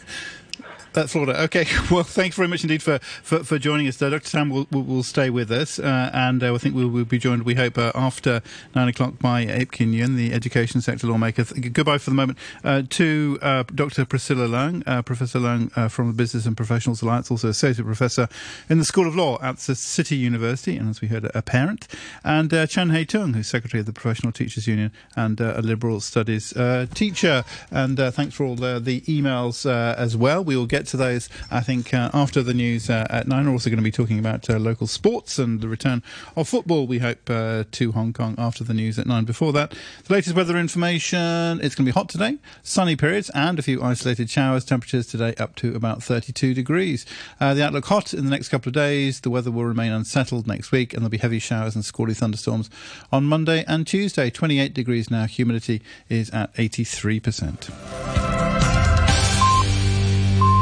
[0.95, 1.43] Florida.
[1.43, 1.67] Okay.
[1.91, 4.01] Well, thanks very much indeed for, for, for joining us.
[4.01, 4.29] Uh, Dr.
[4.29, 7.19] Tan will, will, will, stay with us, uh, and uh, I think we'll, we'll, be
[7.19, 8.43] joined, we hope, uh, after
[8.75, 11.45] nine o'clock by Ip Kin Yuen, the education sector lawmaker.
[11.45, 14.07] Goodbye for the moment uh, to uh, Dr.
[14.07, 18.29] Priscilla Leung, Professor Leung from the Business and Professionals Alliance, also Associate Professor
[18.69, 21.87] in the School of Law at the City University, and as we heard, a parent,
[22.25, 26.55] and Chan Hei Tung, who's Secretary of the Professional Teachers Union and a Liberal Studies
[26.95, 27.45] teacher.
[27.71, 30.43] And thanks for all the, the emails as well.
[30.43, 33.47] We will get to those, I think, uh, after the news uh, at nine.
[33.47, 36.03] We're also going to be talking about uh, local sports and the return
[36.37, 39.25] of football, we hope, uh, to Hong Kong after the news at nine.
[39.25, 41.61] Before that, the latest weather information.
[41.63, 44.65] It's going to be hot today, sunny periods, and a few isolated showers.
[44.65, 47.07] Temperatures today up to about 32 degrees.
[47.41, 49.21] Uh, the outlook hot in the next couple of days.
[49.21, 52.71] The weather will remain unsettled next week, and there'll be heavy showers and squally thunderstorms
[53.13, 54.31] on Monday and Tuesday.
[54.31, 55.27] 28 degrees now.
[55.27, 58.54] Humidity is at 83%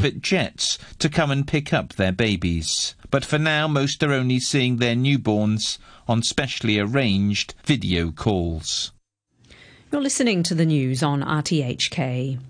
[0.03, 2.97] private jets to come and pick up their babies.
[3.13, 8.91] But for now, most are only seeing their newborns on specially arranged video calls.
[9.93, 12.41] You're listening to the news on RTHK.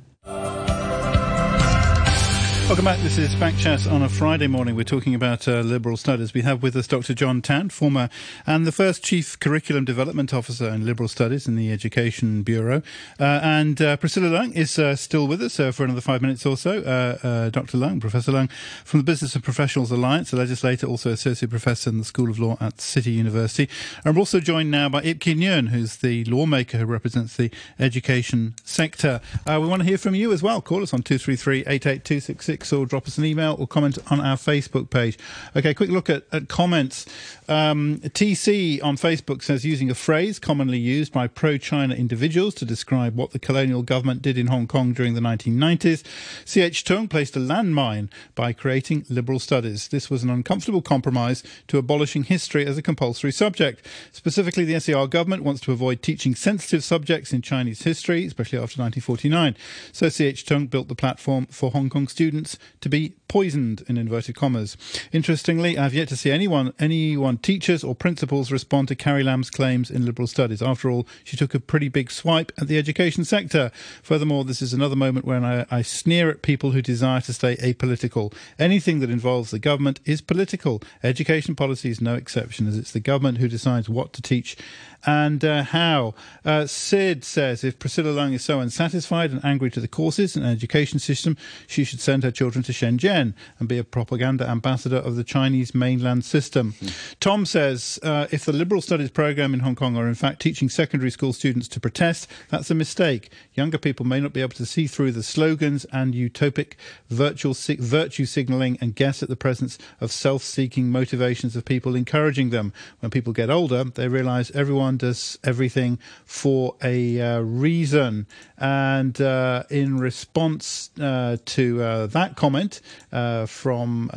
[2.69, 3.01] Welcome back.
[3.01, 4.77] This is Backchat on a Friday morning.
[4.77, 6.33] We're talking about uh, liberal studies.
[6.33, 7.13] We have with us Dr.
[7.13, 8.09] John Tan, former
[8.47, 12.81] and the first Chief Curriculum Development Officer in Liberal Studies in the Education Bureau.
[13.21, 16.47] Uh, and uh, Priscilla Leung is uh, still with us uh, for another five minutes
[16.47, 16.79] or so.
[16.79, 17.77] Uh, Dr.
[17.77, 18.51] Leung, Professor Leung,
[18.85, 22.39] from the Business and Professionals Alliance, a legislator, also Associate Professor in the School of
[22.39, 23.69] Law at City University.
[24.03, 27.51] And we're also joined now by Ip Kin Yuen, who's the lawmaker who represents the
[27.79, 29.21] education sector.
[29.47, 30.63] we want to hear from you as well.
[30.63, 34.91] Call us on 233 88266 or drop us an email or comment on our Facebook
[34.91, 35.19] page.
[35.57, 37.07] Okay, quick look at, at comments.
[37.53, 42.65] Um, TC on Facebook says using a phrase commonly used by pro China individuals to
[42.65, 46.03] describe what the colonial government did in Hong Kong during the 1990s.
[46.47, 49.89] CH Tung placed a landmine by creating liberal studies.
[49.89, 53.87] This was an uncomfortable compromise to abolishing history as a compulsory subject.
[54.13, 58.81] Specifically, the SAR government wants to avoid teaching sensitive subjects in Chinese history, especially after
[58.81, 59.55] 1949.
[59.93, 64.37] So CH Tung built the platform for Hong Kong students to be poisoned in inverted
[64.37, 64.77] commas.
[65.13, 69.91] Interestingly, I've yet to see anyone, anyone, teachers or principals respond to Carrie Lam's claims
[69.91, 70.63] in liberal studies.
[70.63, 73.71] After all, she took a pretty big swipe at the education sector.
[74.03, 77.57] Furthermore, this is another moment when I, I sneer at people who desire to stay
[77.57, 78.33] apolitical.
[78.59, 80.83] Anything that involves the government is political.
[81.03, 84.57] Education policy is no exception, as it's the government who decides what to teach
[85.05, 86.15] and uh, how.
[86.45, 90.47] Uh, Sid says if Priscilla Leung is so unsatisfied and angry to the courses and
[90.47, 91.37] education system,
[91.67, 95.75] she should send her children to Shenzhen and be a propaganda ambassador of the Chinese
[95.75, 96.73] mainland system.
[96.75, 97.15] Mm.
[97.21, 100.69] Tom says uh, if the liberal studies program in Hong Kong are in fact teaching
[100.69, 103.31] secondary school students to protest, that's a mistake.
[103.55, 106.75] Younger people may not be able to see through the slogans and utopic
[107.09, 112.51] virtual si- virtue signaling and guess at the presence of self-seeking motivations of people encouraging
[112.51, 112.73] them.
[113.01, 118.27] When people get older, they realize everyone around us, everything for a uh, reason.
[118.59, 122.81] And uh, in response uh, to uh, that comment
[123.13, 124.11] uh, from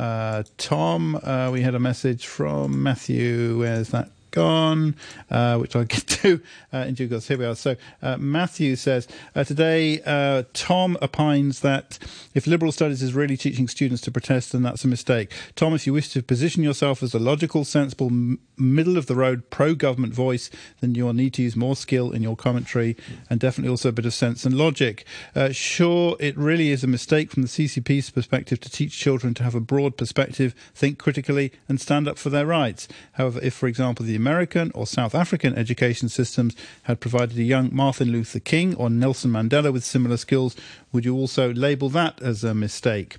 [0.58, 1.20] Tom,
[1.52, 3.58] we had a message from Matthew.
[3.58, 4.94] Where's that gone,
[5.30, 6.40] uh, which I'll get to
[6.72, 7.26] uh, in due course.
[7.26, 7.56] Here we are.
[7.56, 11.98] So uh, Matthew says uh, today, uh, Tom opines that
[12.34, 15.32] if liberal studies is really teaching students to protest, then that's a mistake.
[15.54, 19.14] Tom, if you wish to position yourself as a logical, sensible, m- middle of the
[19.14, 22.94] road pro-government voice, then you'll need to use more skill in your commentary
[23.30, 25.06] and definitely also a bit of sense and logic.
[25.34, 29.42] Uh, sure, it really is a mistake from the CCP's perspective to teach children to
[29.42, 32.86] have a broad perspective, think critically, and stand up for their rights.
[33.12, 37.72] However, if, for example, the American or South African education systems had provided a young
[37.72, 40.56] Martin Luther King or Nelson Mandela with similar skills,
[40.90, 43.18] would you also label that as a mistake?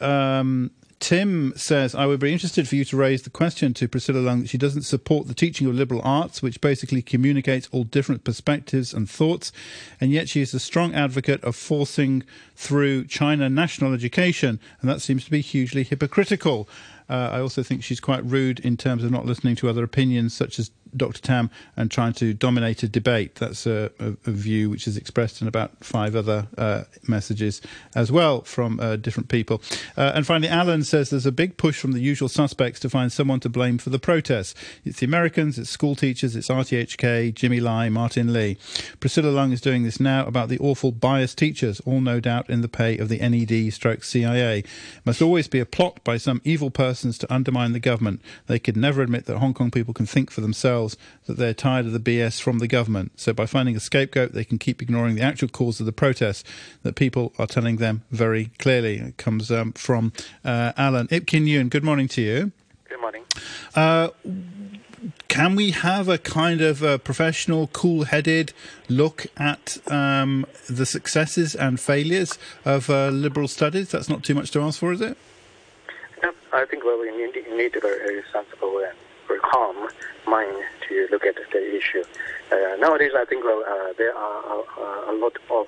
[0.00, 0.70] Um,
[1.00, 4.42] Tim says, I would be interested for you to raise the question to Priscilla Leung
[4.42, 8.94] that she doesn't support the teaching of liberal arts, which basically communicates all different perspectives
[8.94, 9.50] and thoughts,
[10.00, 12.22] and yet she is a strong advocate of forcing
[12.54, 16.68] through China national education, and that seems to be hugely hypocritical.
[17.08, 20.34] Uh, I also think she's quite rude in terms of not listening to other opinions,
[20.34, 21.20] such as Dr.
[21.20, 23.36] Tam and trying to dominate a debate.
[23.36, 27.60] That's a, a, a view which is expressed in about five other uh, messages
[27.94, 29.62] as well from uh, different people.
[29.96, 33.12] Uh, and finally, Alan says there's a big push from the usual suspects to find
[33.12, 34.54] someone to blame for the protests.
[34.84, 38.56] It's the Americans, it's school teachers, it's RTHK, Jimmy Lai, Martin Lee.
[39.00, 42.62] Priscilla Leung is doing this now about the awful biased teachers, all no doubt in
[42.62, 44.64] the pay of the NED stroke CIA.
[45.04, 48.20] Must always be a plot by some evil persons to undermine the government.
[48.46, 50.77] They could never admit that Hong Kong people can think for themselves
[51.26, 53.12] that they're tired of the BS from the government.
[53.16, 56.44] So by finding a scapegoat, they can keep ignoring the actual cause of the protests
[56.82, 58.98] that people are telling them very clearly.
[58.98, 60.12] It comes um, from
[60.44, 61.68] uh, Alan Ip Kin Yuen.
[61.68, 62.52] Good morning to you.
[62.88, 63.24] Good morning.
[63.74, 64.08] Uh,
[65.28, 68.52] can we have a kind of a professional, cool-headed
[68.88, 73.90] look at um, the successes and failures of uh, liberal studies?
[73.90, 75.16] That's not too much to ask for, is it?
[76.52, 78.96] I think well, we need, need be very sensible and
[79.26, 79.88] very calm
[80.28, 80.56] mind
[80.88, 82.04] to look at the issue.
[82.52, 84.64] Uh, nowadays, I think uh, there are
[85.08, 85.66] a, a lot of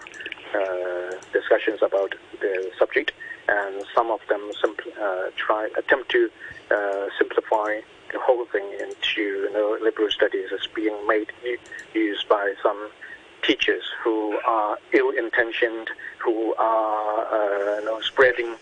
[0.55, 3.13] uh, discussions about the subject,
[3.49, 6.31] and some of them simply uh, try attempt to
[6.71, 7.81] uh, simplify
[8.13, 11.31] the whole thing into you know, liberal studies as being made
[11.95, 12.91] used by some
[13.43, 15.89] teachers who are ill-intentioned,
[16.19, 18.57] who are uh, you know, spreading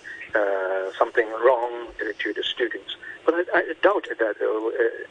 [0.99, 1.87] something wrong
[2.19, 2.97] to the students.
[3.25, 4.37] But I, I doubt that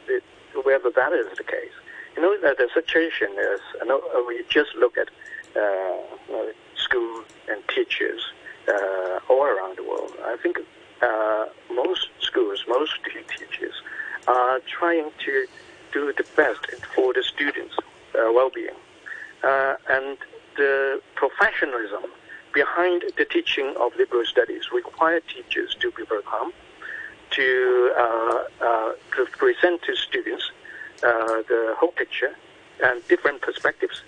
[0.08, 0.24] it,
[0.64, 1.72] whether that is the case.
[2.16, 5.08] You know, that the situation is, you know, we just look at
[5.56, 5.96] uh,
[6.76, 8.22] school and teachers
[8.68, 10.12] uh, all around the world.
[10.24, 10.58] I think
[11.02, 13.74] uh, most schools, most teachers
[14.26, 15.46] are trying to
[15.92, 17.76] do the best for the students'
[18.14, 18.76] uh, well-being.
[19.42, 20.18] Uh, and
[20.56, 22.02] the professionalism
[22.52, 26.52] behind the teaching of liberal studies require teachers to be very calm,
[27.30, 30.50] to, uh, uh to present to students
[31.02, 32.34] uh, the whole picture
[32.82, 34.02] and different perspectives,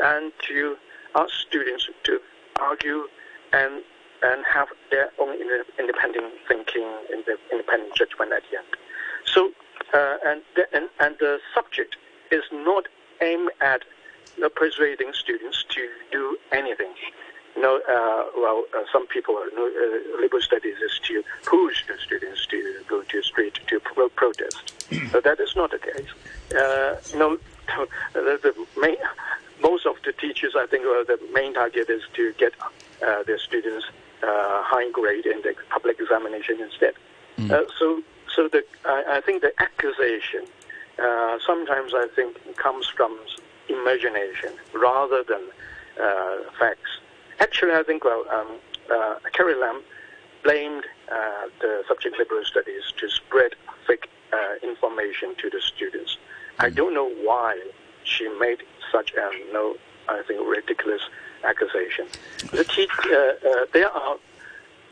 [0.00, 0.76] and to
[1.14, 2.20] ask students to
[2.60, 3.04] argue
[3.52, 3.82] and
[4.22, 5.36] and have their own
[5.78, 8.66] independent thinking, and independent judgment at the end.
[9.26, 9.50] So
[9.92, 11.96] uh, and, the, and, and the subject
[12.30, 12.88] is not
[13.22, 13.82] aimed at
[14.56, 16.92] persuading students to do anything.
[17.56, 21.96] Know, uh, well, uh, some people, you know, uh, liberal studies is to push the
[22.04, 24.72] students to go to the street to pro- protest.
[25.12, 26.08] but that is not the case.
[26.54, 27.40] Uh, you
[28.12, 28.96] the, the main,
[29.62, 32.52] most of the teachers, I think, uh, the main target is to get
[33.02, 33.86] uh, their students
[34.22, 36.94] uh, high grade in the public examination instead.
[37.38, 37.50] Mm.
[37.50, 38.02] Uh, so
[38.34, 40.46] so the, I, I think the accusation
[40.98, 43.18] uh, sometimes I think comes from
[43.68, 45.42] imagination rather than
[46.00, 46.98] uh, facts.
[47.40, 48.58] Actually, I think well, um,
[48.90, 49.82] uh, Carrie Lam
[50.42, 53.52] blamed uh, the subject liberal studies to spread
[53.86, 56.18] fake uh, information to the students.
[56.58, 56.74] I hmm.
[56.74, 57.60] don't know why
[58.04, 58.62] she made
[58.92, 59.76] such a no,
[60.08, 61.02] I think ridiculous
[61.44, 62.06] accusation.
[62.52, 64.16] The te- uh, there are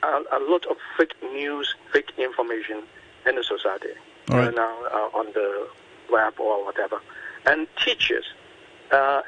[0.02, 2.82] a, a lot of fake news, fake information
[3.26, 3.94] in the society
[4.28, 4.54] right.
[4.54, 5.68] now uh, on the
[6.10, 7.00] web or whatever.
[7.46, 8.24] And teachers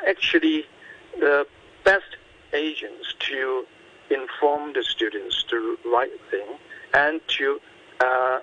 [0.07, 0.67] actually
[1.19, 1.47] the
[1.85, 2.17] best
[2.55, 3.67] agents to
[4.11, 6.47] inform the students the right thing
[6.93, 7.61] and to
[8.01, 8.39] uh,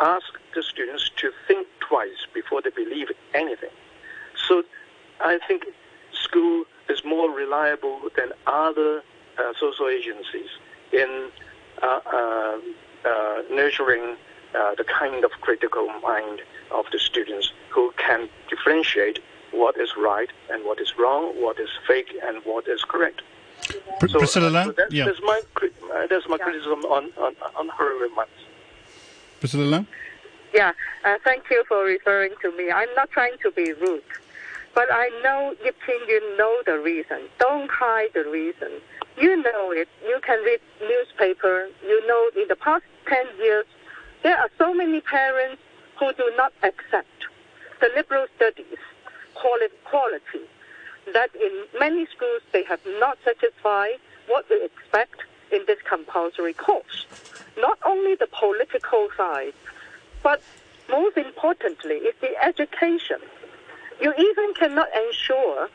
[0.00, 3.70] ask the students to think twice before they believe anything.
[4.48, 4.62] So
[5.20, 5.64] I think
[6.12, 9.02] school is more reliable than other
[9.38, 10.48] uh, social agencies
[10.92, 11.28] in
[11.82, 12.58] uh, uh,
[13.04, 14.16] uh nurturing
[14.54, 16.40] uh, the kind of critical mind
[16.70, 19.18] of the students who can differentiate
[19.50, 23.22] what is right and what is wrong, what is fake and what is correct.
[24.00, 24.68] Pr- so, Priscilla Lam?
[24.68, 25.04] Uh, so that's, yeah.
[25.06, 26.44] that's my, uh, that's my yeah.
[26.44, 28.30] criticism on, on, on her remarks.
[29.40, 29.86] Priscilla Lam?
[30.54, 30.72] Yeah,
[31.04, 32.70] uh, thank you for referring to me.
[32.70, 34.02] I'm not trying to be rude,
[34.74, 37.22] but I know, Yipkin, you know the reason.
[37.38, 38.70] Don't hide the reason.
[39.20, 39.88] You know it.
[40.04, 41.68] You can read newspaper.
[41.82, 43.66] You know in the past 10 years,
[44.22, 45.60] there are so many parents
[45.98, 47.08] who do not accept
[47.80, 48.78] the liberal studies
[49.34, 50.46] call it quality
[51.12, 53.98] that in many schools they have not satisfied
[54.28, 57.06] what we expect in this compulsory course.
[57.58, 59.54] Not only the political side,
[60.22, 60.42] but
[60.88, 63.18] most importantly is the education.
[64.00, 65.68] You even cannot ensure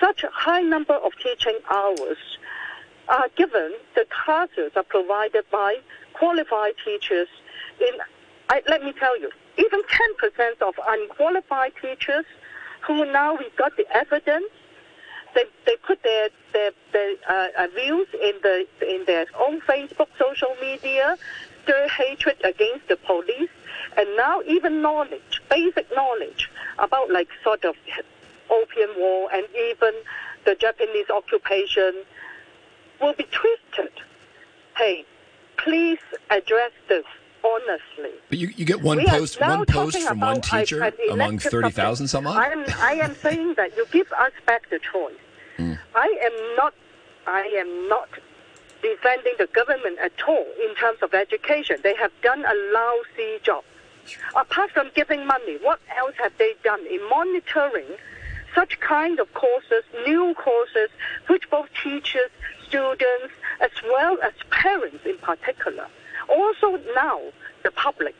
[0.00, 2.18] such a high number of teaching hours
[3.08, 5.76] are given, the classes are provided by
[6.12, 7.28] qualified teachers
[7.80, 7.94] in,
[8.50, 12.24] I, let me tell you, even 10% of unqualified teachers
[12.86, 14.50] who now we got the evidence,
[15.34, 20.08] they, they put their, their, their uh, uh, views in, the, in their own Facebook,
[20.18, 21.16] social media,
[21.62, 23.50] stir hatred against the police,
[23.96, 27.74] and now even knowledge, basic knowledge about like sort of
[28.50, 29.92] opium war and even
[30.44, 31.92] the Japanese occupation
[33.00, 33.92] will be twisted.
[34.76, 35.04] Hey,
[35.56, 35.98] please
[36.30, 37.04] address this
[37.44, 38.10] honestly.
[38.28, 42.08] But you, you get one we post one post from one teacher among thirty thousand
[42.08, 42.36] some odd.
[42.36, 45.14] I am I am saying that you give us back the choice.
[45.58, 45.78] Mm.
[45.94, 46.74] I am not
[47.26, 48.08] I am not
[48.82, 51.76] defending the government at all in terms of education.
[51.82, 53.64] They have done a lousy job.
[54.36, 57.86] Apart from giving money, what else have they done in monitoring
[58.54, 60.88] such kind of courses, new courses,
[61.28, 62.30] which both teachers,
[62.66, 65.86] students, as well as parents in particular,
[66.28, 67.20] also now
[67.62, 68.14] the public,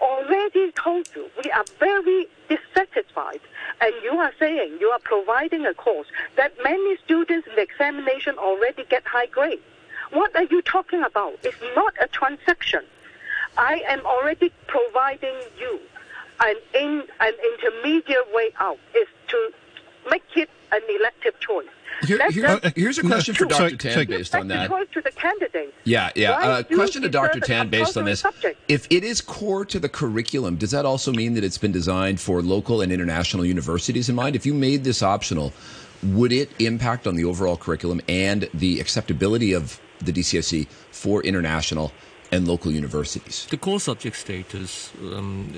[0.00, 3.40] already told you we are very dissatisfied
[3.80, 8.36] and you are saying you are providing a course that many students in the examination
[8.38, 9.62] already get high grades.
[10.12, 11.38] What are you talking about?
[11.42, 12.84] It's not a transaction.
[13.56, 15.80] I am already providing you
[16.40, 19.52] an in an intermediate way out is to
[20.10, 21.66] make it an elective choice.
[22.06, 23.58] Here, here- them here's a question for choose.
[23.58, 23.76] Dr.
[23.76, 24.68] Tan based on that.
[24.68, 25.74] choice to the candidate.
[25.84, 26.30] Yeah, yeah.
[26.32, 27.40] Uh, question to Dr.
[27.40, 28.20] Tan based on this.
[28.20, 28.60] subject?
[28.68, 32.20] If it is core to the curriculum, does that also mean that it's been designed
[32.20, 34.36] for local and international universities in mind?
[34.36, 35.52] If you made this optional,
[36.02, 41.92] would it impact on the overall curriculum and the acceptability of the DSE for international
[42.30, 43.46] and local universities?
[43.50, 45.52] The core subject status um,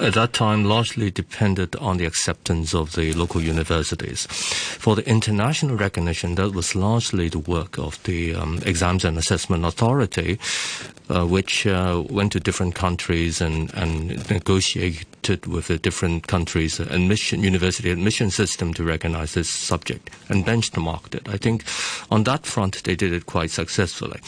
[0.00, 4.26] at that time largely depended on the acceptance of the local universities.
[4.26, 9.64] For the international recognition, that was largely the work of the um, Exams and Assessment
[9.64, 10.38] Authority,
[11.08, 17.42] uh, which uh, went to different countries and, and negotiated with the different countries' admission,
[17.42, 21.28] university admission system to recognize this subject and benchmarked it.
[21.28, 21.64] I think
[22.10, 24.20] on that front, they did it quite successfully.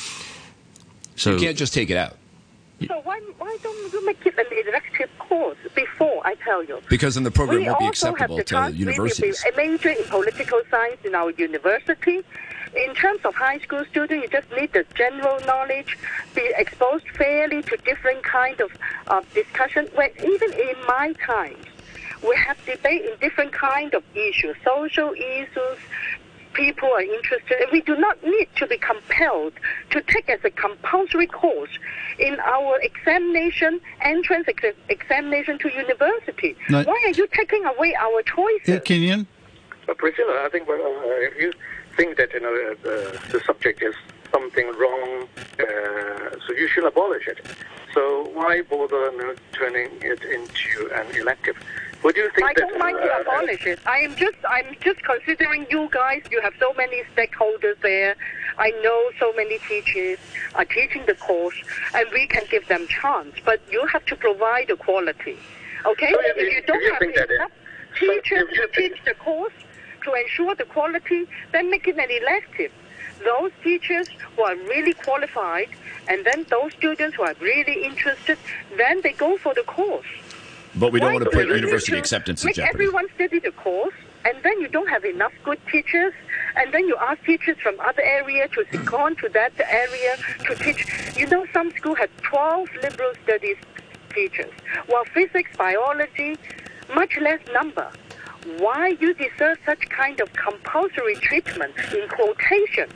[1.21, 2.17] So you can't just take it out.
[2.89, 6.81] So why, why don't you make it an elective course before I tell you?
[6.89, 9.43] Because then the program we won't be acceptable to, the to chance universities.
[9.43, 12.23] to major in political science in our university.
[12.75, 15.99] In terms of high school students, you just need the general knowledge,
[16.35, 18.71] be exposed fairly to different kind of
[19.09, 19.91] uh, discussion.
[19.95, 21.67] When even in my times,
[22.27, 25.79] we have debate in different kind of issues, social issues.
[26.53, 29.53] People are interested, and we do not need to be compelled
[29.91, 31.71] to take as a compulsory course
[32.19, 36.57] in our examination, entrance ex- examination to university.
[36.69, 36.83] No.
[36.83, 38.69] Why are you taking away our choices?
[38.69, 39.27] Ip Kin Yuen?
[39.89, 41.53] Uh, Priscilla, I think well, uh, if you
[41.97, 43.95] think that you know uh, the, the subject is
[44.33, 45.29] something wrong,
[45.59, 47.41] uh, so you should abolish it.
[47.93, 51.57] So why bother you know, turning it into an elective?
[52.03, 52.61] Would you think I that?
[52.61, 53.79] don't mind uh, to abolish it.
[53.87, 56.23] I am just, I'm just considering you guys.
[56.31, 58.17] You have so many stakeholders there.
[58.59, 60.19] I know so many teachers
[60.55, 61.57] are teaching the course,
[61.95, 63.35] and we can give them chance.
[63.45, 65.39] But you have to provide the quality.
[65.87, 66.11] Okay?
[66.13, 67.53] So if if you- don't if you have think that, uh, enough
[67.99, 69.53] teachers to teach the course
[70.05, 72.73] to ensure the quality, then make it an elective.
[73.25, 75.69] Those teachers who are really qualified,
[76.09, 78.39] and then those students who are really interested,
[78.79, 80.07] then they go for the course.
[80.77, 82.75] But we don't Why want to put university to acceptance in Make jeopardy.
[82.75, 83.95] everyone study the course,
[84.25, 86.13] and then you don't have enough good teachers,
[86.57, 90.17] and then you ask teachers from other area to second to that area
[90.47, 90.87] to teach.
[91.17, 93.57] You know, some school had 12 liberal studies
[94.15, 94.51] teachers,
[94.87, 96.37] while physics, biology,
[96.95, 97.91] much less number.
[98.59, 102.89] Why you deserve such kind of compulsory treatment in quotation,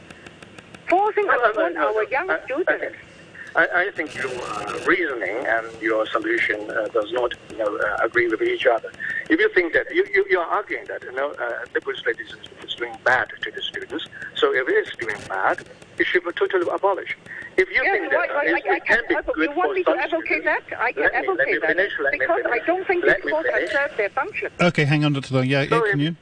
[0.88, 2.96] forcing No, no, no, upon no, our young I- I students?
[3.56, 7.96] I, I think your uh, reasoning and your solution uh, does not you know, uh,
[8.02, 8.90] agree with each other.
[9.30, 12.26] If you think that you, you, you are arguing that you know uh, liberal studies
[12.28, 15.64] is, is doing bad to the students, so if it is doing bad,
[15.98, 17.14] it should be totally abolished.
[17.56, 19.50] If you Yes, think that right, uh, it, I, I it can be advo- good
[19.50, 20.80] you want for me to some advocate students, that?
[20.80, 23.04] I can let me, advocate let me that finish, let me because I don't think
[23.04, 24.50] Let this me course has served their function.
[24.60, 25.46] Okay, hang on, to that.
[25.46, 26.16] Yeah, Ip So if- Kin Yuen?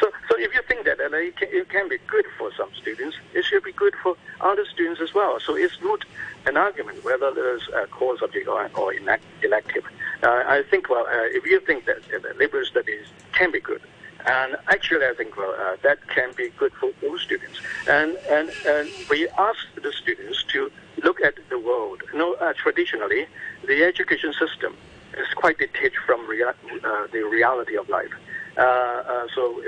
[0.00, 2.68] So, so if you think that uh, it, can, it can be good for some
[2.74, 5.38] students, it should be good for other students as well.
[5.38, 6.00] So it's not
[6.46, 9.84] an argument whether there's a core subject or, or elec- elective.
[10.22, 11.98] Uh, I think, well, uh, if you think that,
[12.38, 13.82] liberal studies can be good,
[14.26, 17.58] and actually I think, well, uh, that can be good for all students.
[17.88, 20.70] And, and, and we ask the students to
[21.02, 22.02] look at the world.
[22.12, 23.26] You know, uh, traditionally,
[23.66, 24.76] the education system
[25.18, 28.12] is quite detached from rea- uh, the reality of life.
[28.56, 29.60] Uh, so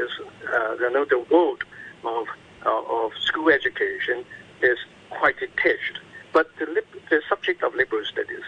[0.53, 1.65] uh, you know the world
[2.05, 2.27] of
[2.65, 4.25] of school education
[4.63, 4.79] is
[5.11, 5.99] quite detached.
[6.37, 8.45] But the, lib- the subject of liberal studies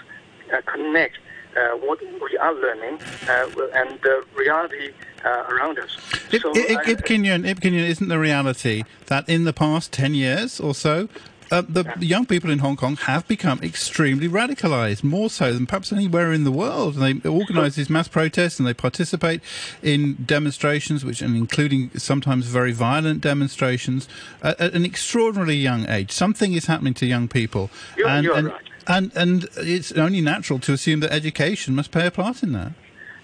[0.52, 1.18] uh, connects
[1.56, 3.48] uh, what we are learning uh,
[3.80, 4.90] and the reality
[5.24, 5.96] uh, around us.
[6.30, 9.44] Ip, so Ip, I- Ip Kin Yuen, Ip Kin Yuen, isn't the reality that in
[9.44, 11.08] the past 10 years or so,
[11.50, 15.92] uh, the young people in Hong Kong have become extremely radicalized, more so than perhaps
[15.92, 16.96] anywhere in the world.
[16.96, 19.40] And they organize these mass protests and they participate
[19.82, 24.08] in demonstrations, which and including sometimes very violent demonstrations,
[24.42, 26.10] at, at an extraordinarily young age.
[26.10, 27.70] Something is happening to young people.
[27.96, 28.62] You're- and, you're and, right.
[28.86, 32.72] and, and it's only natural to assume that education must play a part in that.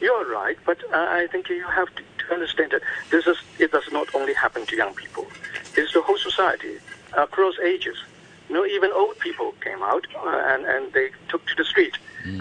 [0.00, 3.72] You're right, but uh, I think you have to, to understand that this is it
[3.72, 5.26] does not only happen to young people;
[5.76, 6.78] it's the whole society
[7.16, 7.96] across ages.
[8.48, 11.96] You know, even old people came out uh, and and they took to the street.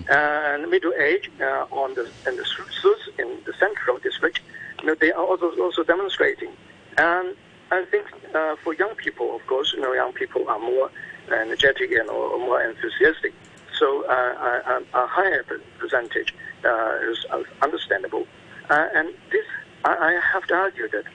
[0.09, 4.39] and middle age uh, on the in the streets in the central district.
[4.81, 6.51] You know, they are also also demonstrating,
[6.97, 7.35] and
[7.71, 10.89] I think uh, for young people, of course, you know, young people are more
[11.31, 13.33] energetic and or more enthusiastic.
[13.79, 15.43] So uh, a, a higher
[15.79, 16.33] percentage
[16.63, 17.25] uh, is
[17.61, 18.27] understandable,
[18.69, 19.45] uh, and this
[19.85, 21.05] I, I have to argue that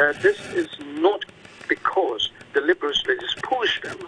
[0.00, 1.24] uh, this is not
[1.68, 3.98] because the liberals studies push them.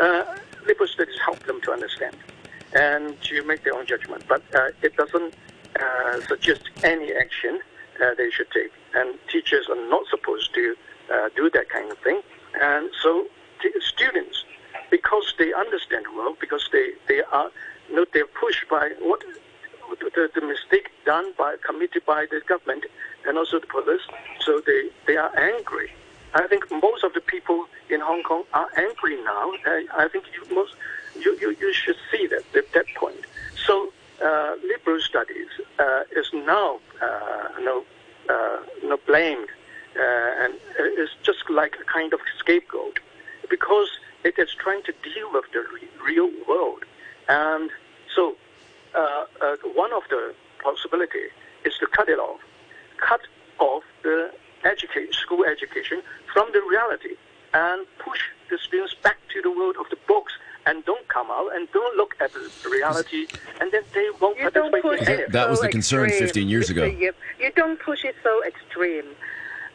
[0.00, 0.24] Uh,
[0.66, 2.14] liberal studies help them to understand
[2.74, 5.32] and to make their own judgment, but uh, it doesn't
[5.80, 7.60] uh, suggest any action
[8.02, 8.72] uh, they should take.
[8.94, 10.74] And teachers are not supposed to
[11.12, 12.20] uh, do that kind of thing.
[12.60, 13.26] And so
[13.62, 14.44] t- students,
[14.90, 17.50] because they understand well, because they, they are
[17.88, 19.22] you know, they're pushed by what
[20.00, 22.84] the, the mistake done by committed by the government
[23.26, 24.00] and also the police,
[24.40, 25.90] so they, they are angry.
[26.36, 29.52] I think most of the people in Hong Kong are angry now.
[29.64, 30.74] I, I think you most
[31.18, 33.24] you, you, you should see that at that point.
[33.66, 37.84] So uh, liberal studies uh, is now uh, know,
[38.28, 39.48] uh, you blamed
[39.96, 40.54] uh, and
[40.98, 42.98] is just like a kind of scapegoat
[43.50, 43.88] because
[44.24, 46.84] it is trying to deal with the re- real world.
[47.28, 47.70] And
[48.14, 48.36] so
[48.94, 49.24] uh,
[49.74, 51.26] one of the possibility
[51.64, 52.40] is to cut it off,
[52.98, 53.20] cut
[53.58, 54.32] off the
[54.66, 56.02] educate, school education
[56.32, 57.14] from the reality
[57.54, 60.32] and push the students back to the world of the books
[60.66, 63.26] and don't come out and don't look at the reality,
[63.60, 65.32] and then they won't You don't participate push in it it.
[65.32, 66.84] That was so the concern extreme, 15 years ago.
[66.84, 67.12] You
[67.54, 69.06] don't push it so extreme.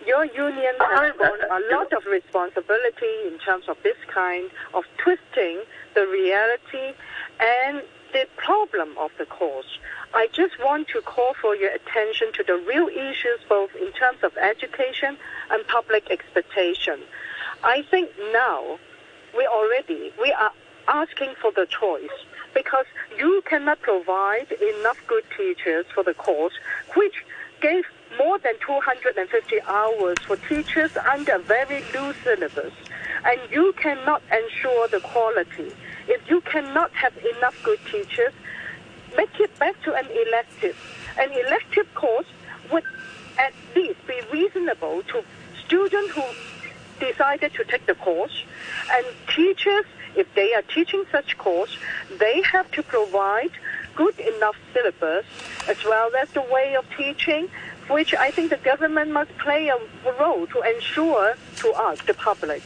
[0.05, 5.61] Your union has borne a lot of responsibility in terms of this kind of twisting
[5.95, 6.93] the reality
[7.39, 9.77] and the problem of the course.
[10.13, 14.19] I just want to call for your attention to the real issues, both in terms
[14.23, 15.17] of education
[15.49, 16.99] and public expectation.
[17.63, 18.77] I think now
[19.37, 20.51] we already we are
[20.87, 22.09] asking for the choice
[22.53, 22.85] because
[23.17, 26.53] you cannot provide enough good teachers for the course,
[26.95, 27.23] which
[27.61, 27.85] gave
[28.17, 32.73] more than 250 hours for teachers under very loose syllabus,
[33.23, 35.71] and you cannot ensure the quality.
[36.07, 38.33] If you cannot have enough good teachers,
[39.15, 40.77] make it back to an elective.
[41.17, 42.27] An elective course
[42.71, 42.83] would
[43.37, 45.23] at least be reasonable to
[45.65, 46.23] students who
[46.99, 48.43] decided to take the course,
[48.91, 49.85] and teachers,
[50.15, 51.77] if they are teaching such course,
[52.19, 53.51] they have to provide
[53.95, 55.25] good enough syllabus
[55.67, 57.49] as well as the way of teaching,
[57.87, 59.77] which I think the government must play a
[60.19, 62.61] role to ensure to us, the public,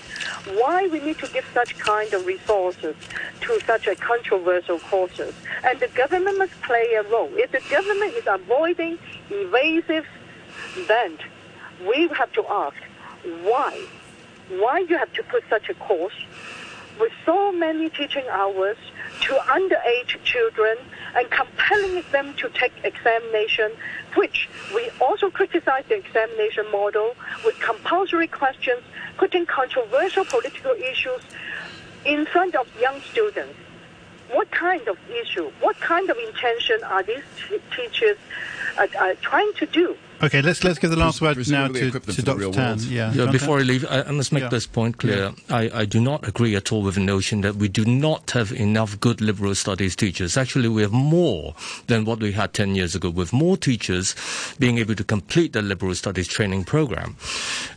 [0.53, 2.95] why we need to give such kind of resources
[3.41, 5.33] to such a controversial courses.
[5.63, 7.31] And the government must play a role.
[7.33, 8.99] If the government is avoiding
[9.29, 10.05] evasive,
[10.87, 11.17] then
[11.87, 12.77] we have to ask
[13.43, 13.85] why
[14.49, 16.13] why you have to put such a course
[16.99, 18.77] with so many teaching hours
[19.21, 20.77] to underage children
[21.15, 23.71] and compelling them to take examination,
[24.15, 28.81] which we also criticize the examination model with compulsory questions,
[29.17, 31.21] putting controversial political issues
[32.05, 33.57] in front of young students.
[34.31, 38.17] What kind of issue, what kind of intention are these t- teachers
[38.77, 39.95] uh, uh, trying to do?
[40.23, 42.37] Okay, let's let's give the last word now to, to Dr.
[42.39, 42.79] real Tan.
[42.87, 44.49] Yeah, Yeah, before I leave, I, I must make Yeah.
[44.49, 45.33] this point clear.
[45.49, 48.51] I, I do not agree at all with the notion that we do not have
[48.53, 50.37] enough good liberal studies teachers.
[50.37, 51.53] Actually, we have more
[51.87, 54.15] than what we had 10 years ago, with more teachers
[54.57, 57.17] being able to complete the liberal studies training program.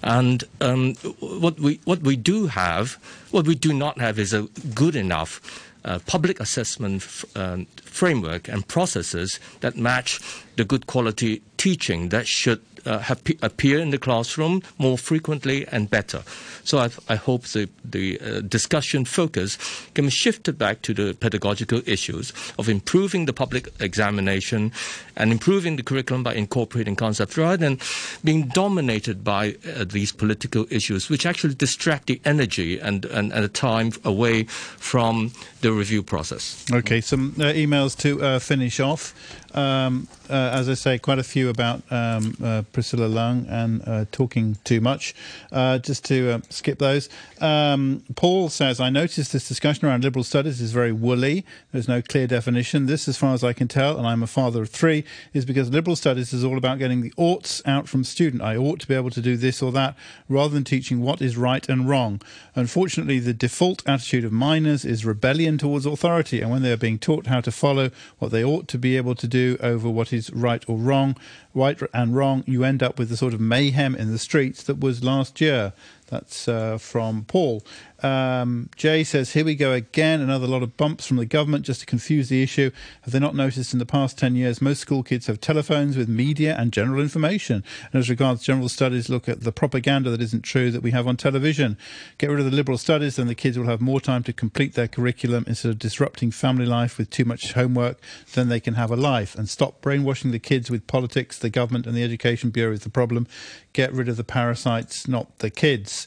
[0.02, 2.98] And um, what, we, what we do have,
[3.32, 4.42] what we do not have is a
[4.74, 5.40] good enough
[5.88, 10.20] uh, public assessment f- um, framework and processes that match
[10.56, 15.66] the good quality teaching that should uh, have pe- appear in the classroom more frequently
[15.68, 16.22] and better.
[16.64, 19.58] So I, I hope the, the uh, discussion focus
[19.94, 24.72] can be shifted back to the pedagogical issues of improving the public examination
[25.16, 27.78] and improving the curriculum by incorporating concepts rather than
[28.24, 33.44] being dominated by uh, these political issues, which actually distract the energy and, and, and
[33.44, 35.30] the time away from
[35.60, 36.64] the review process.
[36.72, 39.14] Okay, some uh, emails to uh, finish off.
[39.58, 44.04] Um, uh, as I say, quite a few about um, uh, Priscilla Leung and uh,
[44.12, 45.14] talking too much.
[45.50, 47.08] Uh, just to uh, skip those.
[47.40, 51.44] Um, Paul says, I noticed this discussion around liberal studies is very woolly.
[51.72, 52.86] There's no clear definition.
[52.86, 55.70] This, as far as I can tell, and I'm a father of three, is because
[55.70, 58.42] liberal studies is all about getting the oughts out from student.
[58.42, 59.96] I ought to be able to do this or that,
[60.28, 62.20] rather than teaching what is right and wrong.
[62.54, 66.98] Unfortunately, the default attitude of minors is rebellion towards authority, and when they are being
[66.98, 70.30] taught how to follow what they ought to be able to do over what is
[70.32, 71.16] right or wrong,
[71.54, 74.80] right and wrong, you end up with the sort of mayhem in the streets that
[74.80, 75.72] was last year.
[76.08, 77.62] That's uh, from Paul.
[78.02, 80.20] Um, Jay says, Here we go again.
[80.20, 82.70] Another lot of bumps from the government just to confuse the issue.
[83.02, 86.08] Have they not noticed in the past 10 years most school kids have telephones with
[86.08, 87.64] media and general information?
[87.92, 91.06] And as regards general studies, look at the propaganda that isn't true that we have
[91.08, 91.76] on television.
[92.18, 94.74] Get rid of the liberal studies, then the kids will have more time to complete
[94.74, 97.98] their curriculum instead of disrupting family life with too much homework.
[98.34, 99.34] Then they can have a life.
[99.34, 101.38] And stop brainwashing the kids with politics.
[101.38, 103.26] The government and the Education Bureau is the problem.
[103.72, 105.97] Get rid of the parasites, not the kids.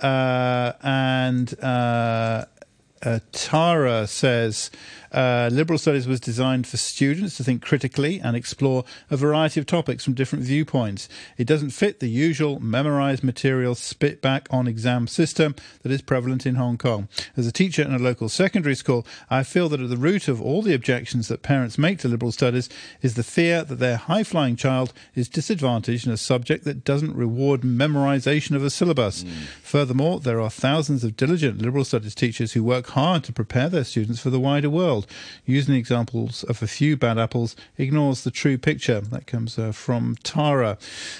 [0.00, 2.44] Uh, and uh,
[3.02, 4.70] uh, Tara says
[5.14, 9.66] uh, liberal studies was designed for students to think critically and explore a variety of
[9.66, 11.08] topics from different viewpoints.
[11.38, 16.46] It doesn't fit the usual memorized material spit back on exam system that is prevalent
[16.46, 17.08] in Hong Kong.
[17.36, 20.42] As a teacher in a local secondary school, I feel that at the root of
[20.42, 22.68] all the objections that parents make to liberal studies
[23.00, 27.14] is the fear that their high flying child is disadvantaged in a subject that doesn't
[27.14, 29.22] reward memorization of a syllabus.
[29.22, 29.30] Mm.
[29.62, 33.84] Furthermore, there are thousands of diligent liberal studies teachers who work hard to prepare their
[33.84, 35.03] students for the wider world.
[35.44, 39.00] Using examples of a few bad apples ignores the true picture.
[39.00, 40.78] That comes uh, from Tara.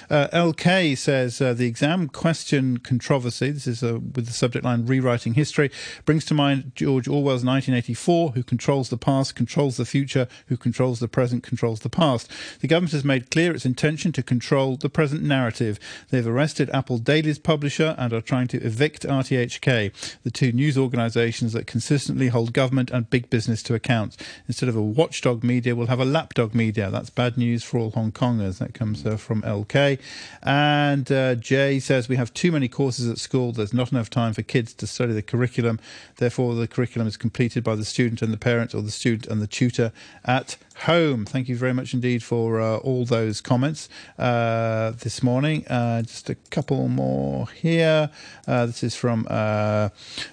[0.09, 4.85] Uh, LK says uh, the exam question controversy, this is uh, with the subject line
[4.85, 5.71] rewriting history,
[6.05, 10.99] brings to mind George Orwell's 1984 who controls the past, controls the future, who controls
[10.99, 12.29] the present, controls the past.
[12.61, 15.79] The government has made clear its intention to control the present narrative.
[16.09, 21.53] They've arrested Apple Daily's publisher and are trying to evict RTHK, the two news organisations
[21.53, 24.17] that consistently hold government and big business to account.
[24.47, 26.89] Instead of a watchdog media, we'll have a lapdog media.
[26.89, 28.57] That's bad news for all Hong Kongers.
[28.57, 29.99] That comes uh, from LK.
[30.41, 33.51] And uh, Jay says we have too many courses at school.
[33.51, 35.79] There's not enough time for kids to study the curriculum.
[36.17, 39.41] Therefore, the curriculum is completed by the student and the parent, or the student and
[39.41, 39.91] the tutor
[40.23, 41.25] at home.
[41.25, 45.65] Thank you very much indeed for uh, all those comments uh, this morning.
[45.67, 48.09] Uh, just a couple more here.
[48.47, 49.89] Uh, this is from uh,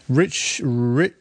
[0.09, 1.15] Rich Rich.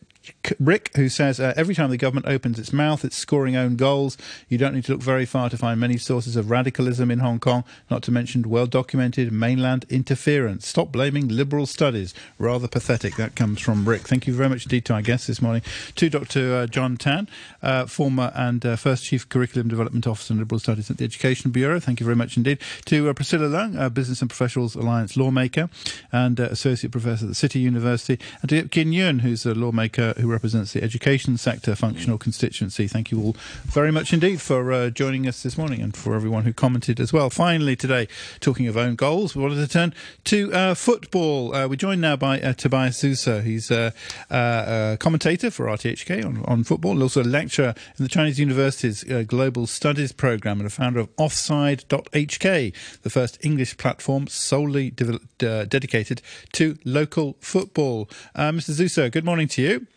[0.60, 4.18] Rick, who says uh, every time the government opens its mouth, it's scoring own goals.
[4.50, 7.40] You don't need to look very far to find many sources of radicalism in Hong
[7.40, 10.68] Kong, not to mention well documented mainland interference.
[10.68, 12.14] Stop blaming liberal studies.
[12.38, 13.16] Rather pathetic.
[13.16, 14.02] That comes from Rick.
[14.02, 15.62] Thank you very much indeed to our guests this morning.
[15.96, 16.56] To Dr.
[16.56, 17.28] Uh, John Tan,
[17.62, 21.52] uh, former and uh, first Chief Curriculum Development Officer in Liberal Studies at the Education
[21.52, 21.80] Bureau.
[21.80, 22.60] Thank you very much indeed.
[22.86, 25.70] To uh, Priscilla Leung, Business and Professionals Alliance lawmaker
[26.12, 28.20] and uh, Associate Professor at the City University.
[28.42, 32.88] And to Kin Yuen, who's a lawmaker who represents the education sector functional constituency.
[32.88, 36.44] Thank you all very much indeed for uh, joining us this morning and for everyone
[36.44, 37.30] who commented as well.
[37.30, 38.08] Finally, today,
[38.40, 39.94] talking of own goals, we wanted to turn
[40.26, 41.54] to uh, football.
[41.54, 43.42] Uh, we're joined now by uh, Tobias Zuser.
[43.44, 43.94] He's a,
[44.30, 49.10] a, commentator for RTHK on, on football and also a lecturer in the Chinese University's
[49.10, 55.20] uh, Global Studies Programme and a founder of Offside.hk, the first English platform solely de-
[55.44, 56.22] uh, dedicated
[56.54, 58.10] to local football.
[58.36, 58.72] Mr.
[58.72, 59.88] Zuser, good morning to you.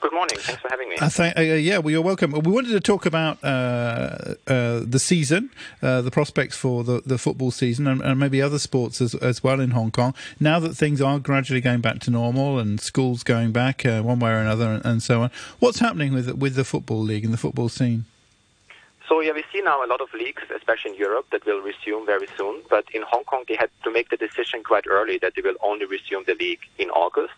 [0.00, 0.38] Good morning.
[0.38, 0.96] Thanks for having me.
[0.96, 2.32] Uh, th- uh, yeah, well, you're welcome.
[2.32, 5.50] We wanted to talk about uh, uh the season,
[5.82, 9.44] uh, the prospects for the, the football season, and, and, maybe other sports as, as
[9.44, 10.14] well in Hong Kong.
[10.38, 14.20] Now that things are gradually going back to normal and schools going back uh, one
[14.20, 17.32] way or another, and, and, so on, what's happening with with the football league and
[17.34, 18.06] the football scene?
[19.06, 22.06] So yeah, we see now a lot of leagues, especially in Europe, that will resume
[22.06, 22.62] very soon.
[22.70, 25.56] But in Hong Kong, they had to make the decision quite early that they will
[25.62, 27.34] only resume the league in August.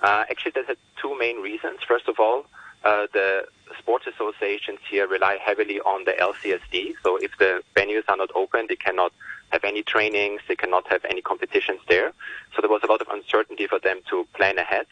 [0.00, 1.80] Uh, actually, there's two main reasons.
[1.86, 2.46] First of all,
[2.84, 3.46] uh, the
[3.78, 6.94] sports associations here rely heavily on the LCSD.
[7.02, 9.12] So if the venues are not open, they cannot
[9.50, 12.12] have any trainings, they cannot have any competitions there.
[12.54, 14.86] So there was a lot of uncertainty for them to plan ahead.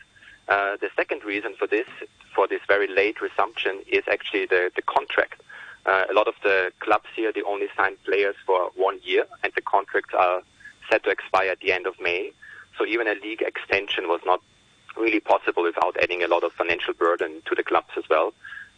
[0.48, 1.86] Uh, the second reason for this,
[2.34, 5.40] for this very late resumption, is actually the, the contract.
[5.86, 9.52] Uh, a lot of the clubs here, they only sign players for one year, and
[9.54, 10.42] the contracts are
[10.90, 12.32] set to expire at the end of May.
[12.78, 14.42] So even a league extension was not
[15.04, 18.32] really possible without adding a lot of financial burden to the clubs as well.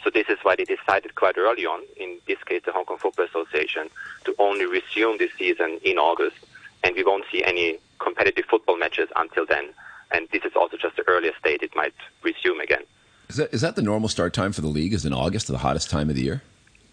[0.04, 2.98] So this is why they decided quite early on, in this case the Hong Kong
[2.98, 3.88] Football Association,
[4.24, 6.36] to only resume this season in August,
[6.84, 9.68] and we won't see any competitive football matches until then.
[10.12, 12.82] And this is also just the earliest date it might resume again.
[13.28, 14.92] Is that, is that the normal start time for the league?
[14.92, 16.42] Is in August the hottest time of the year?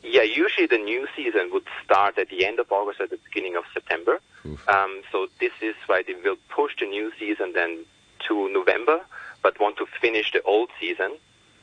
[0.01, 3.55] Yeah, usually the new season would start at the end of August or the beginning
[3.55, 4.19] of September.
[4.67, 7.85] Um, so this is why they will push the new season then
[8.27, 9.01] to November,
[9.43, 11.17] but want to finish the old season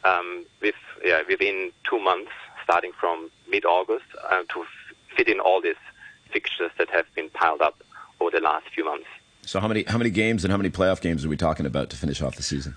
[0.05, 0.75] um, with
[1.05, 2.31] yeah, within two months,
[2.63, 5.75] starting from mid-August, uh, to f- fit in all these
[6.31, 7.83] fixtures that have been piled up
[8.21, 9.07] over the last few months.
[9.43, 11.91] So, how many how many games and how many playoff games are we talking about
[11.91, 12.77] to finish off the season?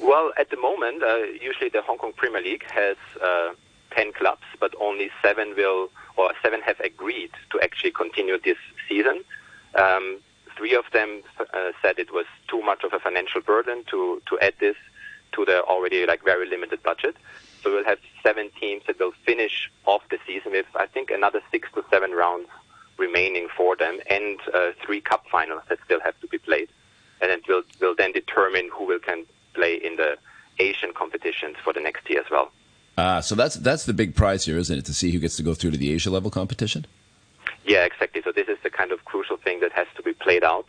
[0.00, 3.50] Well, at the moment, uh, usually the Hong Kong Premier League has uh,
[3.90, 8.56] ten clubs, but only seven will or seven have agreed to actually continue this
[8.88, 9.22] season.
[9.74, 10.18] Um,
[10.58, 14.38] three of them uh, said it was too much of a financial burden to, to
[14.40, 14.76] add this
[15.32, 17.16] to the already like very limited budget.
[17.62, 21.40] So we'll have seven teams that will finish off the season with, I think, another
[21.50, 22.48] six to seven rounds
[22.98, 26.68] remaining for them, and uh, three cup finals that still have to be played.
[27.20, 30.16] And it will will then determine who will can play in the
[30.58, 32.50] Asian competitions for the next year as well.
[32.96, 34.84] Ah, so that's that's the big prize here, isn't it?
[34.86, 36.86] To see who gets to go through to the Asia level competition.
[37.68, 38.22] Yeah, exactly.
[38.22, 40.66] So this is the kind of crucial thing that has to be played out,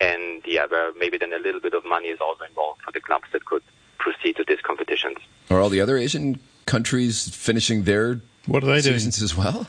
[0.00, 3.00] and yeah, where maybe then a little bit of money is also involved for the
[3.00, 3.62] clubs that could
[3.98, 5.18] proceed to these competitions.
[5.50, 9.24] Are all the other Asian countries finishing their what are they seasons doing?
[9.24, 9.66] as well?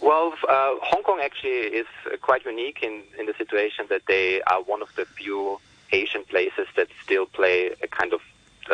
[0.00, 4.42] Well, uh, Hong Kong actually is uh, quite unique in, in the situation that they
[4.42, 5.60] are one of the few
[5.92, 8.20] Asian places that still play a kind of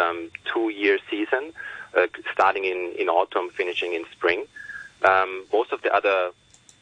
[0.01, 1.53] um, two-year season,
[1.95, 4.47] uh, starting in, in autumn, finishing in spring.
[5.03, 6.31] Um, most of the other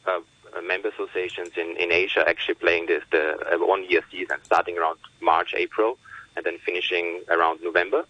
[0.07, 4.99] uh, member associations in, in Asia actually playing this the uh, one-year season, starting around
[5.21, 5.97] March, April,
[6.35, 8.05] and then finishing around November.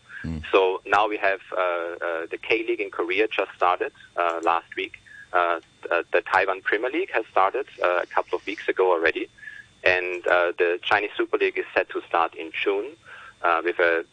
[0.51, 4.69] So now we have uh, uh, the K League in Korea just started uh, last
[4.75, 4.95] week.
[5.31, 5.59] Uh,
[5.91, 9.29] uh, the Taiwan Premier League has started uh, a couple of weeks ago already,
[9.83, 12.87] and uh, the Chinese Super League is set to start in June
[13.41, 14.05] uh, with a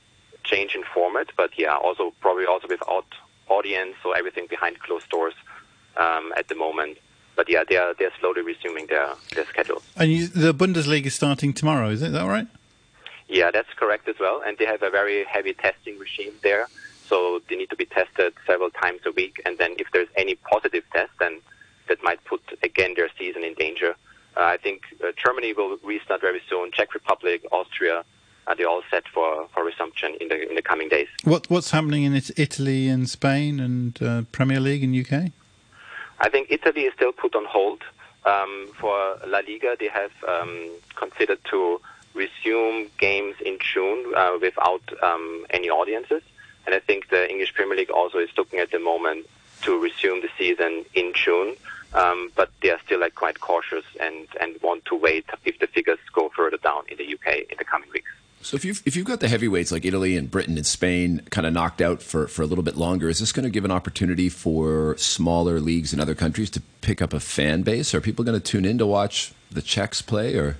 [0.44, 3.06] change in format, but yeah, also probably also without
[3.48, 5.34] audience, so everything behind closed doors
[5.96, 6.98] um, at the moment.
[7.36, 9.82] But yeah, they are they're slowly resuming their their schedules.
[9.96, 12.12] And you, the Bundesliga is starting tomorrow, is it?
[12.12, 12.46] That right?
[13.28, 14.42] Yeah, that's correct as well.
[14.46, 16.68] And they have a very heavy testing regime there.
[17.08, 19.40] So they need to be tested several times a week.
[19.44, 21.40] And then if there's any positive test, then
[21.88, 23.94] that might put again their season in danger.
[24.36, 26.70] Uh, I think uh, Germany will restart very soon.
[26.72, 28.04] Czech Republic, Austria,
[28.46, 31.08] uh, they're all set for, for resumption in the in the coming days.
[31.24, 35.32] What What's happening in Italy and Spain and uh, Premier League in UK?
[36.20, 37.82] I think Italy is still put on hold.
[38.24, 41.80] Um, for La Liga, they have um, considered to
[42.14, 46.22] resume games in June uh, without um, any audiences.
[46.64, 49.26] And I think the English Premier League also is looking at the moment
[49.62, 51.56] to resume the season in June.
[51.92, 55.68] Um, but they are still like quite cautious and, and want to wait if the
[55.68, 58.10] figures go further down in the UK in the coming weeks.
[58.44, 61.46] So if you've if you've got the heavyweights like Italy and Britain and Spain kind
[61.46, 63.70] of knocked out for, for a little bit longer, is this going to give an
[63.70, 67.94] opportunity for smaller leagues in other countries to pick up a fan base?
[67.94, 70.58] Are people going to tune in to watch the Czechs play, or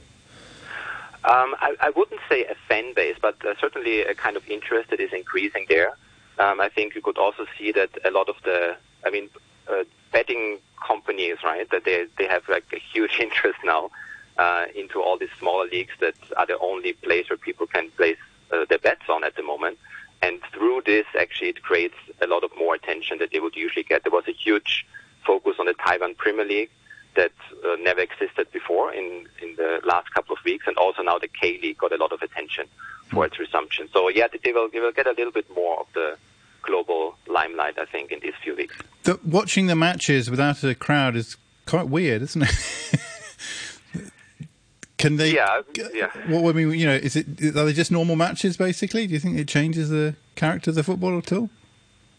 [1.24, 4.89] Um, I, I wouldn't say a fan base, but uh, certainly a kind of interest
[4.89, 5.91] that is increasing there.
[6.39, 9.28] Um, I think you could also see that a lot of the, I mean,
[9.70, 13.91] uh, betting companies, right, that they they have like a huge interest now
[14.39, 18.18] uh, into all these smaller leagues that are the only place where people can place
[18.51, 19.78] uh, their bets on at the moment.
[20.22, 23.82] And through this, actually, it creates a lot of more attention that they would usually
[23.82, 24.05] get.
[24.05, 24.87] There was a huge
[25.26, 26.70] focus on the Taiwan Premier League
[27.14, 27.32] that
[27.64, 31.28] uh, never existed before in, in the last couple of weeks, and also now the
[31.28, 32.66] K League got a lot of attention
[33.11, 33.89] for its resumption.
[33.93, 36.16] So yeah, they will, they will get a little bit more of the
[36.62, 38.76] global limelight, I think, in these few weeks.
[39.05, 43.01] The, watching the matches without a crowd is quite weird, isn't it?
[45.05, 45.35] Can they?
[45.35, 45.61] Yeah,
[45.93, 46.09] yeah.
[46.29, 49.07] What I mean, you know, is it are they just normal matches basically?
[49.07, 51.51] Do you think it changes the character of the football at all?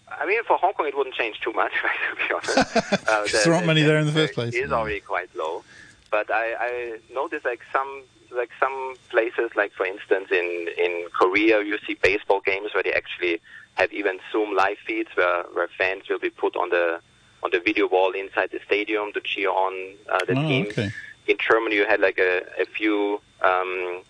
[0.07, 1.71] I mean, for Hong Kong, it wouldn't change too much,
[2.09, 3.07] to be honest.
[3.09, 4.53] Uh, there aren't many there in the first place.
[4.53, 5.63] It is already quite low,
[6.11, 11.63] but I, I noticed like some like some places, like for instance in in Korea,
[11.63, 13.41] you see baseball games where they actually
[13.75, 16.99] have even Zoom live feeds where where fans will be put on the
[17.41, 19.73] on the video wall inside the stadium to cheer on
[20.07, 20.67] uh, the oh, team.
[20.67, 20.91] okay.
[21.27, 24.03] In Germany, you had like a, a few um,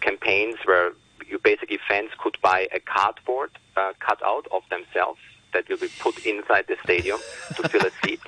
[0.00, 0.92] campaigns where
[1.26, 5.18] you basically fans could buy a cardboard uh, cutout of themselves
[5.52, 7.18] that will be put inside the stadium
[7.56, 8.20] to fill a seat.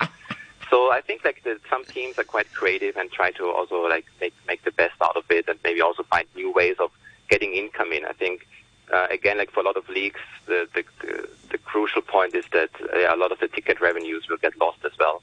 [0.70, 4.34] So I think like some teams are quite creative and try to also like make
[4.46, 6.90] make the best out of it and maybe also find new ways of
[7.28, 8.04] getting income in.
[8.04, 8.46] I think
[8.92, 12.44] uh, again like for a lot of leagues the the, the, the crucial point is
[12.52, 15.22] that uh, a lot of the ticket revenues will get lost as well.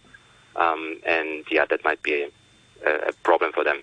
[0.56, 2.28] Um, and yeah, that might be
[2.86, 3.82] a, problem for them.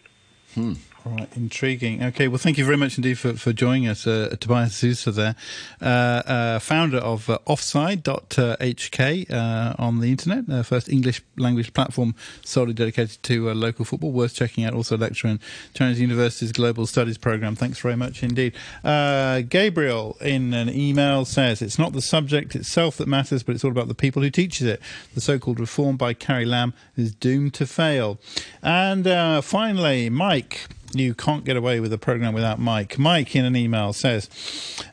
[0.54, 0.74] Hmm.
[1.04, 2.00] Right, intriguing.
[2.00, 5.34] Okay, well, thank you very much indeed for, for joining us, uh, Tobias Zuser there,
[5.80, 12.14] uh, uh, founder of uh, Offside.hk uh, on the internet, uh, first English language platform
[12.44, 14.12] solely dedicated to uh, local football.
[14.12, 14.74] Worth checking out.
[14.74, 15.40] Also, lecturer in
[15.74, 17.56] Chinese University's Global Studies program.
[17.56, 18.54] Thanks very much indeed.
[18.84, 23.72] Gabriel, in an email, says it's not the subject itself that matters, but it's all
[23.72, 24.80] about the people who teaches it.
[25.14, 28.20] The so-called reform by Carrie Lam is doomed to fail.
[28.62, 29.04] And
[29.44, 32.98] finally, Mike you can't get away with a program without Mike.
[32.98, 34.28] Mike, in an email, says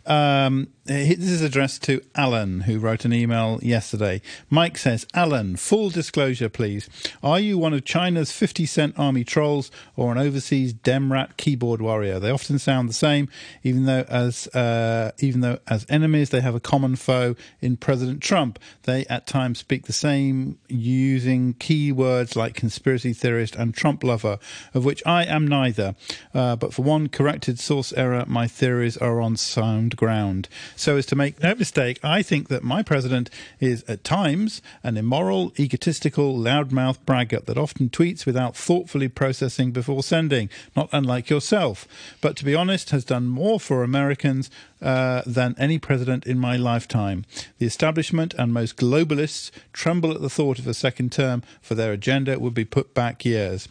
[0.05, 4.23] um, this is addressed to Alan, who wrote an email yesterday.
[4.49, 6.89] Mike says, Alan, full disclosure, please.
[7.21, 12.19] Are you one of China's 50 cent army trolls or an overseas Demrat keyboard warrior?
[12.19, 13.29] They often sound the same,
[13.61, 18.23] even though as uh, even though as enemies they have a common foe in President
[18.23, 18.57] Trump.
[18.83, 24.39] They at times speak the same, using keywords like conspiracy theorist and Trump lover,
[24.73, 25.93] of which I am neither.
[26.33, 30.47] Uh, but for one corrected source error, my theories are on sound ground
[30.79, 34.97] so as to make no mistake, I think that my president is at times an
[34.97, 41.87] immoral, egotistical, loudmouth braggart that often tweets without thoughtfully processing before sending, not unlike yourself.
[42.21, 44.49] But to be honest, has done more for Americans
[44.81, 47.25] uh, than any president in my lifetime.
[47.57, 51.91] The establishment and most globalists tremble at the thought of a second term, for their
[51.91, 53.67] agenda would be put back years.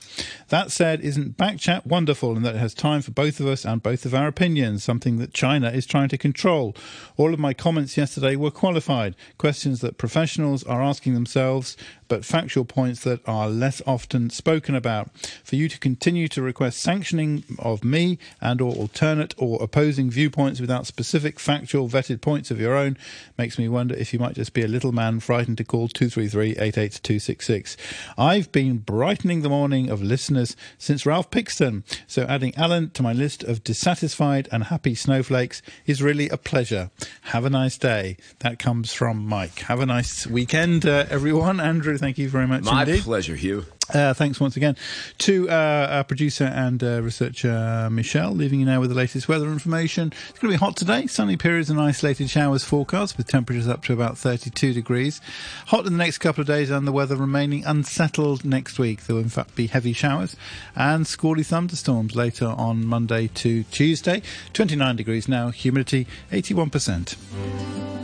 [0.49, 3.83] That said, isn't Backchat wonderful in that it has time for both of us and
[3.83, 6.75] both of our opinions, something that China is trying to control?
[7.17, 11.77] All of my comments yesterday were qualified, questions that professionals are asking themselves,
[12.09, 15.11] but factual points that are less often spoken about.
[15.45, 20.61] For you to continue to request sanctioning of me and or alternate or opposing viewpoints
[20.61, 22.97] without specific factual vetted points of your own
[23.37, 27.77] makes me wonder if you might just be a little man frightened to call 233-88266.
[28.17, 33.13] I've been brightening the morning of listeners since Ralph Pixton, so adding Alan to my
[33.13, 36.88] list of dissatisfied and happy snowflakes is really a pleasure.
[37.23, 38.17] Have a nice day.
[38.41, 39.61] That comes from Mike.
[39.61, 41.61] Have a nice weekend, uh, everyone.
[41.61, 43.03] Andrew, thank you very much My indeed.
[43.03, 43.65] pleasure, Hugh.
[43.93, 44.77] Uh, thanks once again
[45.17, 49.51] to uh, our producer and uh, researcher Michelle, leaving you now with the latest weather
[49.51, 50.13] information.
[50.29, 53.83] It's going to be hot today, sunny periods and isolated showers forecast with temperatures up
[53.85, 55.23] to about 32 degrees.
[55.69, 59.07] Hot in the next couple of days and the weather remaining unsettled next week.
[59.07, 60.37] There will in fact be heavy showers
[60.77, 64.21] and squally thunderstorms later on Monday to Tuesday.
[64.53, 67.17] 29 degrees now, humidity 81%.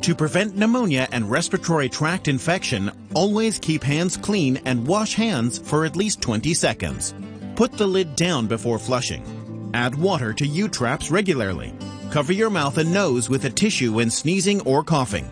[0.04, 5.84] To prevent pneumonia and respiratory tract infection, always keep hands clean and wash hands for
[5.84, 7.14] at least 20 seconds.
[7.56, 9.24] Put the lid down before flushing.
[9.74, 11.74] Add water to U-traps regularly.
[12.12, 15.28] Cover your mouth and nose with a tissue when sneezing or coughing.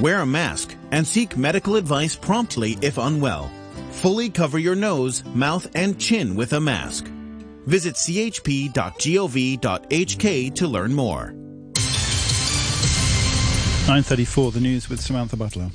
[0.00, 3.50] Wear a mask and seek medical advice promptly if unwell.
[3.90, 7.04] Fully cover your nose, mouth, and chin with a mask.
[7.66, 8.74] Visit chp.gov.hk
[10.54, 11.34] to learn more.
[13.84, 15.68] 9.34, the news with Samantha Butler.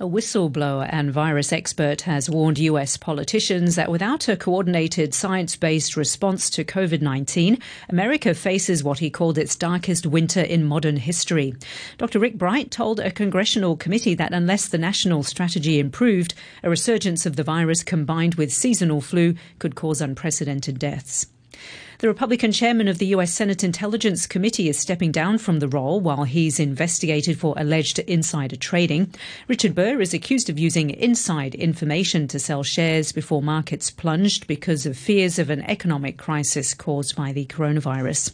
[0.00, 5.96] A whistleblower and virus expert has warned US politicians that without a coordinated science based
[5.96, 11.52] response to COVID 19, America faces what he called its darkest winter in modern history.
[11.96, 12.20] Dr.
[12.20, 16.32] Rick Bright told a congressional committee that unless the national strategy improved,
[16.62, 21.26] a resurgence of the virus combined with seasonal flu could cause unprecedented deaths.
[22.00, 23.34] The Republican chairman of the U.S.
[23.34, 28.54] Senate Intelligence Committee is stepping down from the role while he's investigated for alleged insider
[28.54, 29.12] trading.
[29.48, 34.86] Richard Burr is accused of using inside information to sell shares before markets plunged because
[34.86, 38.30] of fears of an economic crisis caused by the coronavirus.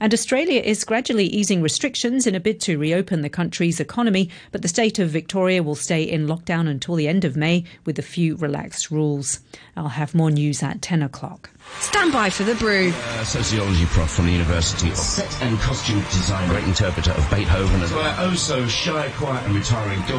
[0.00, 4.62] And Australia is gradually easing restrictions in a bid to reopen the country's economy, but
[4.62, 8.02] the state of Victoria will stay in lockdown until the end of May with a
[8.02, 9.40] few relaxed rules.
[9.76, 11.50] I'll have more news at 10 o'clock.
[11.80, 12.92] Stand by for the brew.
[12.94, 17.80] Uh, sociology prof from the University of Set and Costume Design, great interpreter of Beethoven.
[17.80, 20.00] And so, uh, oh so shy, quiet and retiring